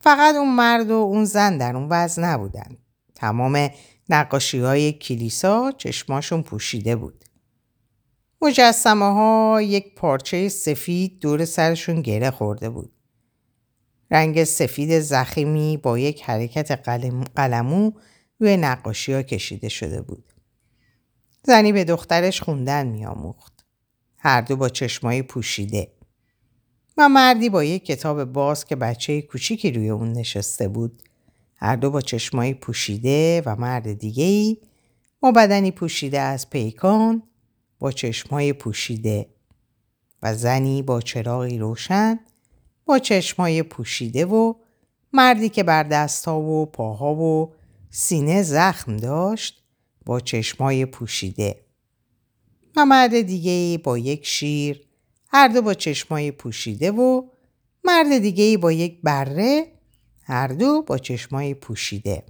فقط 0.00 0.34
اون 0.34 0.54
مرد 0.54 0.90
و 0.90 0.94
اون 0.94 1.24
زن 1.24 1.58
در 1.58 1.76
اون 1.76 1.88
وضع 1.90 2.22
نبودن. 2.22 2.76
تمام 3.14 3.70
نقاشی 4.08 4.58
های 4.58 4.92
کلیسا 4.92 5.72
چشماشون 5.72 6.42
پوشیده 6.42 6.96
بود. 6.96 7.24
مجسمه 8.42 9.04
ها 9.04 9.62
یک 9.62 9.94
پارچه 9.94 10.48
سفید 10.48 11.20
دور 11.20 11.44
سرشون 11.44 12.02
گره 12.02 12.30
خورده 12.30 12.70
بود. 12.70 12.92
رنگ 14.10 14.44
سفید 14.44 15.00
زخیمی 15.00 15.76
با 15.76 15.98
یک 15.98 16.22
حرکت 16.22 16.88
قلمو 17.36 17.90
روی 18.38 18.56
نقاشی 18.56 19.12
ها 19.12 19.22
کشیده 19.22 19.68
شده 19.68 20.02
بود. 20.02 20.24
زنی 21.42 21.72
به 21.72 21.84
دخترش 21.84 22.42
خوندن 22.42 22.86
میآموخت. 22.86 23.64
هر 24.16 24.40
دو 24.40 24.56
با 24.56 24.68
چشمایی 24.68 25.22
پوشیده. 25.22 25.92
و 26.96 27.08
مردی 27.08 27.48
با 27.48 27.64
یک 27.64 27.86
کتاب 27.86 28.24
باز 28.24 28.64
که 28.64 28.76
بچه 28.76 29.22
کوچیکی 29.22 29.72
روی 29.72 29.90
اون 29.90 30.12
نشسته 30.12 30.68
بود. 30.68 31.02
هر 31.56 31.76
دو 31.76 31.90
با 31.90 32.00
چشمایی 32.00 32.54
پوشیده 32.54 33.42
و 33.46 33.56
مرد 33.56 33.92
دیگه 33.92 34.24
ای 34.24 34.58
با 35.20 35.32
بدنی 35.32 35.70
پوشیده 35.70 36.20
از 36.20 36.50
پیکان 36.50 37.22
با 37.78 37.92
چشمای 37.92 38.52
پوشیده 38.52 39.26
و 40.22 40.34
زنی 40.34 40.82
با 40.82 41.00
چراغی 41.00 41.58
روشن 41.58 42.20
با 42.90 42.98
چشمای 42.98 43.62
پوشیده 43.62 44.26
و 44.26 44.54
مردی 45.12 45.48
که 45.48 45.62
بر 45.62 45.82
دستها 45.82 46.40
و 46.40 46.66
پاها 46.66 47.14
و 47.14 47.52
سینه 47.90 48.42
زخم 48.42 48.96
داشت 48.96 49.62
با 50.06 50.20
چشمای 50.20 50.86
پوشیده. 50.86 51.60
و 52.76 52.84
مرد 52.84 53.20
دیگه 53.20 53.78
با 53.78 53.98
یک 53.98 54.26
شیر 54.26 54.80
هر 55.28 55.48
دو 55.48 55.62
با 55.62 55.74
چشمای 55.74 56.30
پوشیده 56.30 56.90
و 56.90 57.22
مرد 57.84 58.18
دیگه 58.18 58.58
با 58.58 58.72
یک 58.72 59.00
بره 59.02 59.72
هر 60.22 60.48
دو 60.48 60.82
با 60.82 60.98
چشمای 60.98 61.54
پوشیده. 61.54 62.22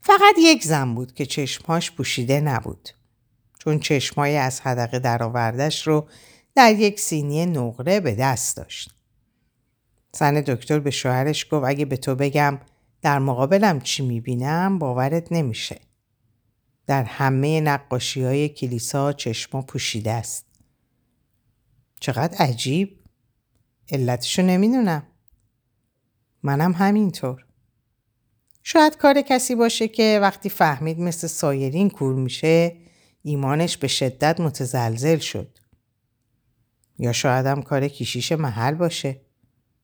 فقط 0.00 0.34
یک 0.38 0.64
زن 0.64 0.94
بود 0.94 1.14
که 1.14 1.26
چشمهاش 1.26 1.90
پوشیده 1.90 2.40
نبود. 2.40 2.88
چون 3.58 3.80
چشمای 3.80 4.36
از 4.36 4.60
حدقه 4.60 4.98
درآوردش 4.98 5.86
رو 5.86 6.08
در 6.56 6.74
یک 6.74 7.00
سینی 7.00 7.46
نقره 7.46 8.00
به 8.00 8.14
دست 8.14 8.56
داشت. 8.56 8.94
زن 10.12 10.40
دکتر 10.40 10.78
به 10.78 10.90
شوهرش 10.90 11.46
گفت 11.50 11.66
اگه 11.66 11.84
به 11.84 11.96
تو 11.96 12.14
بگم 12.14 12.58
در 13.02 13.18
مقابلم 13.18 13.80
چی 13.80 14.06
می‌بینم 14.06 14.78
باورت 14.78 15.32
نمیشه. 15.32 15.80
در 16.86 17.04
همه 17.04 17.60
نقاشی 17.60 18.22
های 18.22 18.48
کلیسا 18.48 19.12
چشما 19.12 19.62
پوشیده 19.62 20.12
است. 20.12 20.46
چقدر 22.00 22.38
عجیب. 22.38 23.00
علتشو 23.92 24.42
نمی‌دونم. 24.42 25.06
منم 26.42 26.72
همینطور. 26.72 27.44
شاید 28.62 28.96
کار 28.96 29.20
کسی 29.20 29.54
باشه 29.54 29.88
که 29.88 30.18
وقتی 30.22 30.48
فهمید 30.48 31.00
مثل 31.00 31.26
سایرین 31.26 31.90
کور 31.90 32.14
میشه 32.14 32.76
ایمانش 33.22 33.76
به 33.76 33.88
شدت 33.88 34.40
متزلزل 34.40 35.18
شد. 35.18 35.58
یا 36.98 37.12
شاید 37.12 37.46
هم 37.46 37.62
کار 37.62 37.88
کیشیش 37.88 38.32
محل 38.32 38.74
باشه. 38.74 39.20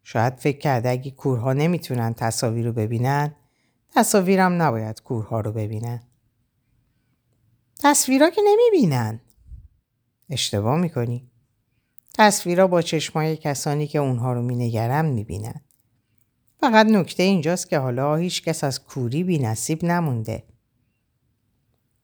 شاید 0.02 0.36
فکر 0.36 0.58
کرده 0.58 0.90
اگه 0.90 1.10
کورها 1.10 1.52
نمی‌تونن 1.52 2.14
تصاویر 2.14 2.66
رو 2.66 2.72
ببینن 2.72 3.34
تصاویرم 3.94 4.62
نباید 4.62 5.02
کورها 5.02 5.40
رو 5.40 5.52
ببینن. 5.52 6.02
تصویرها 7.80 8.30
که 8.30 8.40
نمی‌بینن. 8.44 9.20
اشتباه 10.30 10.80
می‌کنی. 10.80 11.30
تصویرها 12.14 12.66
با 12.66 12.82
چشمای 12.82 13.36
کسانی 13.36 13.86
که 13.86 13.98
اونها 13.98 14.32
رو 14.32 14.42
مینگرن 14.42 15.04
می‌بینن. 15.04 15.60
فقط 16.60 16.86
نکته 16.86 17.22
اینجاست 17.22 17.68
که 17.68 17.78
حالا 17.78 18.16
هیچ 18.16 18.42
کس 18.42 18.64
از 18.64 18.84
کوری 18.84 19.24
بی 19.24 19.38
نصیب 19.38 19.84
نمونده. 19.84 20.44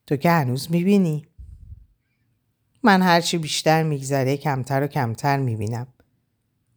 تو 0.07 0.17
که 0.17 0.31
هنوز 0.31 0.71
می‌بینی؟ 0.71 1.28
من 2.89 3.03
هرچی 3.03 3.39
بیشتر 3.39 3.83
میگذره 3.83 4.37
کمتر 4.37 4.83
و 4.83 4.87
کمتر 4.87 5.37
می‌بینم. 5.37 5.87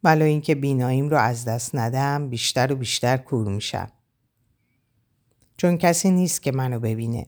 ولی 0.04 0.24
اینکه 0.24 0.54
بیناییم 0.54 1.08
رو 1.08 1.16
از 1.16 1.44
دست 1.44 1.74
ندم 1.74 2.28
بیشتر 2.28 2.72
و 2.72 2.76
بیشتر 2.76 3.16
کور 3.16 3.48
میشم. 3.48 3.92
چون 5.56 5.78
کسی 5.78 6.10
نیست 6.10 6.42
که 6.42 6.52
منو 6.52 6.80
ببینه. 6.80 7.26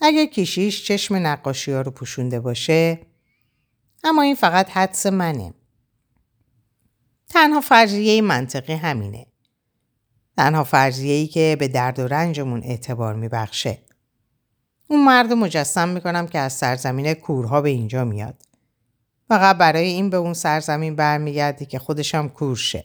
اگه 0.00 0.26
کشیش 0.26 0.84
چشم 0.84 1.14
نقاشی 1.14 1.72
ها 1.72 1.80
رو 1.80 1.90
پوشونده 1.90 2.40
باشه 2.40 2.98
اما 4.04 4.22
این 4.22 4.34
فقط 4.34 4.70
حدس 4.70 5.06
منه. 5.06 5.54
تنها 7.28 7.60
فرضیه 7.60 8.22
منطقی 8.22 8.72
همینه. 8.72 9.26
تنها 10.36 10.64
فرضیه 10.64 11.14
ای 11.14 11.26
که 11.26 11.56
به 11.60 11.68
درد 11.68 11.98
و 11.98 12.08
رنجمون 12.08 12.62
اعتبار 12.64 13.14
میبخشه. 13.14 13.78
اون 14.90 15.04
مرد 15.04 15.32
مجسم 15.32 15.88
می‌کنم 15.88 16.26
که 16.26 16.38
از 16.38 16.52
سرزمین 16.52 17.14
کورها 17.14 17.60
به 17.60 17.68
اینجا 17.68 18.04
میاد. 18.04 18.42
فقط 19.28 19.58
برای 19.58 19.88
این 19.88 20.10
به 20.10 20.16
اون 20.16 20.34
سرزمین 20.34 20.96
برمیگرده 20.96 21.64
که 21.64 21.78
خودشم 21.78 22.28
کورشه. 22.28 22.84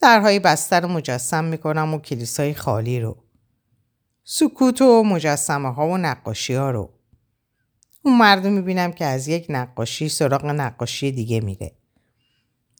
درهای 0.00 0.38
بسته 0.38 0.80
رو 0.80 0.88
مجسم 0.88 1.44
می‌کنم 1.44 1.94
و 1.94 1.98
کلیسای 1.98 2.54
خالی 2.54 3.00
رو. 3.00 3.16
سکوت 4.24 4.82
و 4.82 5.02
مجسمه 5.02 5.74
ها 5.74 5.88
و 5.88 5.96
نقاشی 5.96 6.54
ها 6.54 6.70
رو. 6.70 6.90
اون 8.04 8.18
مرد 8.18 8.46
می‌بینم 8.46 8.92
که 8.92 9.04
از 9.04 9.28
یک 9.28 9.46
نقاشی 9.48 10.08
سراغ 10.08 10.46
نقاشی 10.46 11.12
دیگه 11.12 11.40
میره. 11.40 11.72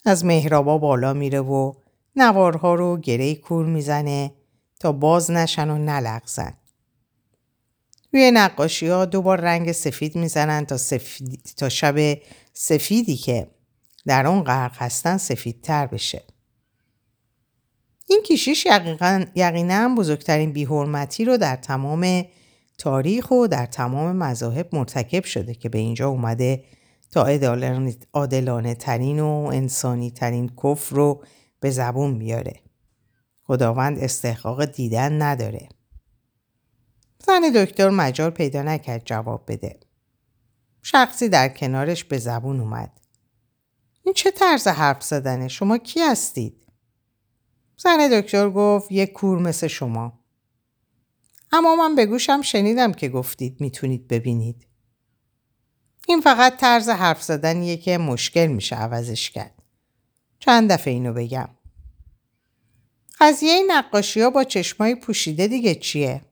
از 0.05 0.25
مهرابا 0.25 0.79
بالا 0.79 1.13
میره 1.13 1.41
و 1.41 1.73
نوارها 2.17 2.75
رو 2.75 2.97
گره 2.97 3.35
کور 3.35 3.67
می‌زنه 3.67 4.33
تا 4.81 4.93
باز 4.93 5.31
نشن 5.31 5.71
و 5.71 5.79
نلغزن. 5.79 6.55
روی 8.13 8.31
نقاشی 8.31 8.87
ها 8.87 9.05
دوبار 9.05 9.41
رنگ 9.41 9.73
سفید 9.73 10.17
می‌زنن 10.17 10.67
تا, 10.67 10.79
تا 11.57 11.69
شب 11.69 12.19
سفیدی 12.53 13.17
که 13.17 13.47
در 14.07 14.27
اون 14.27 14.43
غرق 14.43 14.77
هستن 14.77 15.17
سفیدتر 15.17 15.87
بشه. 15.87 16.23
این 18.07 18.23
کشیش 18.23 18.67
یقینا 19.35 19.95
بزرگترین 19.99 20.53
بیحرمتی 20.53 21.25
رو 21.25 21.37
در 21.37 21.57
تمام 21.57 22.25
تاریخ 22.79 23.31
و 23.31 23.47
در 23.47 23.67
تمام 23.67 24.17
مذاهب 24.17 24.69
مرتکب 24.73 25.25
شده 25.25 25.55
که 25.55 25.69
به 25.69 25.79
اینجا 25.79 26.09
اومده 26.09 26.65
تا 27.11 27.27
عادلانه 28.13 28.75
ترین 28.75 29.21
و 29.21 29.51
انسانی 29.53 30.11
ترین 30.11 30.51
کفر 30.65 30.97
رو 30.97 31.25
به 31.61 31.71
زبون 31.71 32.19
بیاره. 32.19 32.61
خداوند 33.45 33.99
استحقاق 33.99 34.65
دیدن 34.65 35.23
نداره. 35.23 35.69
زن 37.27 37.41
دکتر 37.55 37.91
مجال 37.91 38.31
پیدا 38.31 38.63
نکرد 38.63 39.03
جواب 39.05 39.45
بده. 39.49 39.81
شخصی 40.83 41.29
در 41.29 41.49
کنارش 41.49 42.05
به 42.05 42.19
زبون 42.19 42.61
اومد. 42.61 43.01
این 44.03 44.15
چه 44.15 44.31
طرز 44.31 44.69
حرف 44.69 45.03
زدنه؟ 45.03 45.49
شما 45.49 45.79
کی 45.79 46.01
هستید؟ 46.01 46.67
زن 47.77 48.09
دکتر 48.21 48.51
گفت 48.51 48.93
یک 48.93 49.13
کور 49.13 49.39
مثل 49.39 49.67
شما. 49.67 50.21
اما 51.53 51.77
من 51.77 51.95
به 51.95 52.07
گوشم 52.07 52.43
شنیدم 52.43 52.93
که 52.93 53.09
گفتید 53.09 53.61
می‌تونید 53.61 54.09
ببینید. 54.09 54.67
این 56.09 56.21
فقط 56.21 56.57
طرز 56.57 56.89
حرف 56.89 57.23
زدنیه 57.23 57.77
که 57.77 57.99
مشکل 57.99 58.47
میشه 58.47 58.77
عوضش 58.77 59.31
کرد. 59.31 59.63
چند 60.39 60.73
دفعه 60.73 60.93
اینو 60.93 61.13
بگم. 61.13 61.49
قضیه 63.21 63.63
نقاشی 63.69 64.21
ها 64.21 64.31
با 64.31 64.45
چشمای 64.45 64.95
پوشیده 64.95 65.49
دیگه 65.49 65.75
چیه؟ 65.75 66.32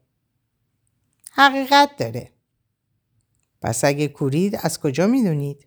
حقیقت 1.31 1.97
داره. 1.97 2.33
پس 3.63 3.85
اگه 3.85 4.09
کورید 4.09 4.59
از 4.63 4.81
کجا 4.81 5.07
می‌دونید؟ 5.07 5.67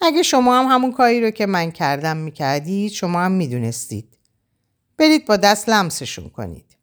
اگه 0.00 0.22
شما 0.22 0.58
هم 0.58 0.66
همون 0.74 0.92
کاری 0.92 1.20
رو 1.20 1.30
که 1.30 1.46
من 1.46 1.70
کردم 1.70 2.16
می‌کردید 2.16 2.92
شما 2.92 3.20
هم 3.20 3.32
می‌دونستید. 3.32 4.18
برید 4.96 5.26
با 5.26 5.36
دست 5.36 5.68
لمسشون 5.68 6.28
کنید. 6.28 6.76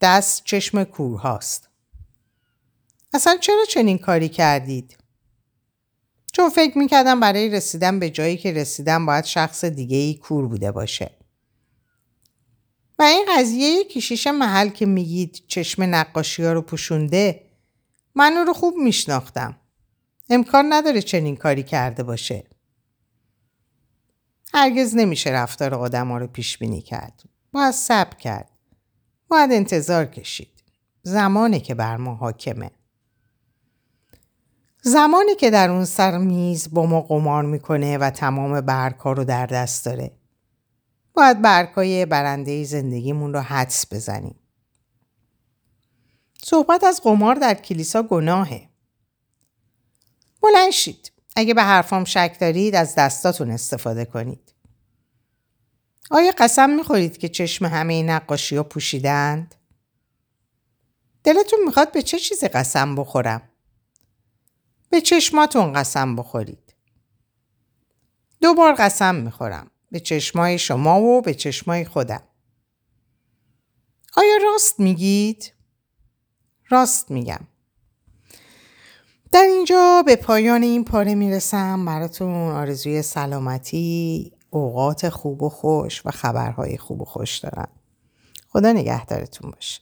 دست 0.00 0.44
چشم 0.44 0.84
کور 0.84 1.20
هاست. 1.20 1.68
اصلا 3.14 3.36
چرا 3.36 3.64
چنین 3.68 3.98
کاری 3.98 4.28
کردید؟ 4.28 4.98
چون 6.32 6.50
فکر 6.50 6.78
می‌کردم 6.78 7.20
برای 7.20 7.48
رسیدن 7.48 7.98
به 7.98 8.10
جایی 8.10 8.36
که 8.36 8.52
رسیدم 8.52 9.06
باید 9.06 9.24
شخص 9.24 9.64
دیگه 9.64 9.96
ای 9.96 10.14
کور 10.14 10.48
بوده 10.48 10.72
باشه. 10.72 11.21
این 13.02 13.26
قضیه 13.36 13.84
کشیش 13.84 14.26
محل 14.26 14.68
که 14.68 14.86
میگید 14.86 15.44
چشم 15.46 15.82
نقاشی 15.82 16.44
ها 16.44 16.52
رو 16.52 16.62
پوشونده 16.62 17.42
من 18.14 18.44
رو 18.46 18.52
خوب 18.52 18.76
میشناختم. 18.76 19.56
امکان 20.30 20.72
نداره 20.72 21.02
چنین 21.02 21.36
کاری 21.36 21.62
کرده 21.62 22.02
باشه. 22.02 22.44
هرگز 24.54 24.96
نمیشه 24.96 25.30
رفتار 25.30 25.74
آدم 25.74 26.08
ها 26.08 26.18
رو 26.18 26.26
پیش 26.26 26.58
بینی 26.58 26.82
کرد. 26.82 27.22
باید 27.52 27.74
صبر 27.74 28.16
کرد. 28.16 28.50
باید 29.28 29.52
انتظار 29.52 30.06
کشید. 30.06 30.62
زمانی 31.02 31.60
که 31.60 31.74
بر 31.74 31.96
ما 31.96 32.14
حاکمه. 32.14 32.70
زمانی 34.82 35.34
که 35.34 35.50
در 35.50 35.70
اون 35.70 35.84
سر 35.84 36.18
میز 36.18 36.74
با 36.74 36.86
ما 36.86 37.00
قمار 37.00 37.44
می‌کنه 37.44 37.98
و 37.98 38.10
تمام 38.10 38.60
برکا 38.60 39.12
رو 39.12 39.24
در 39.24 39.46
دست 39.46 39.84
داره. 39.84 40.10
باید 41.14 41.42
برکای 41.42 42.06
برنده 42.06 42.64
زندگیمون 42.64 43.32
رو 43.32 43.40
حدس 43.40 43.92
بزنیم. 43.92 44.38
صحبت 46.42 46.84
از 46.84 47.00
قمار 47.02 47.34
در 47.34 47.54
کلیسا 47.54 48.02
گناهه. 48.02 48.68
بلند 50.42 50.70
شید. 50.70 51.12
اگه 51.36 51.54
به 51.54 51.62
حرفام 51.62 52.04
شک 52.04 52.36
دارید 52.40 52.74
از 52.74 52.94
دستاتون 52.94 53.50
استفاده 53.50 54.04
کنید. 54.04 54.54
آیا 56.10 56.32
قسم 56.38 56.70
می‌خورید 56.70 57.18
که 57.18 57.28
چشم 57.28 57.64
همه 57.64 58.02
نقاشی 58.02 58.56
ها 58.56 58.62
پوشیدند؟ 58.62 59.54
دلتون 61.24 61.58
می‌خواد 61.64 61.92
به 61.92 62.02
چه 62.02 62.18
چیزی 62.18 62.48
قسم 62.48 62.94
بخورم؟ 62.94 63.42
به 64.90 65.00
چشماتون 65.00 65.72
قسم 65.72 66.16
بخورید. 66.16 66.74
دو 68.40 68.54
بار 68.54 68.74
قسم 68.74 69.14
می‌خورم. 69.14 69.70
به 69.92 70.00
چشمای 70.00 70.58
شما 70.58 71.00
و 71.00 71.20
به 71.20 71.34
چشمای 71.34 71.84
خودم. 71.84 72.22
آیا 74.16 74.36
راست 74.42 74.80
میگید؟ 74.80 75.52
راست 76.68 77.10
میگم. 77.10 77.40
در 79.32 79.42
اینجا 79.42 80.02
به 80.06 80.16
پایان 80.16 80.62
این 80.62 80.84
پاره 80.84 81.14
می‌رسم 81.14 81.84
براتون 81.84 82.34
آرزوی 82.34 83.02
سلامتی 83.02 84.32
اوقات 84.50 85.08
خوب 85.08 85.42
و 85.42 85.48
خوش 85.48 86.06
و 86.06 86.10
خبرهای 86.10 86.78
خوب 86.78 87.00
و 87.00 87.04
خوش 87.04 87.38
دارم 87.38 87.68
خدا 88.48 88.72
نگهدارتون 88.72 89.50
باشه 89.50 89.80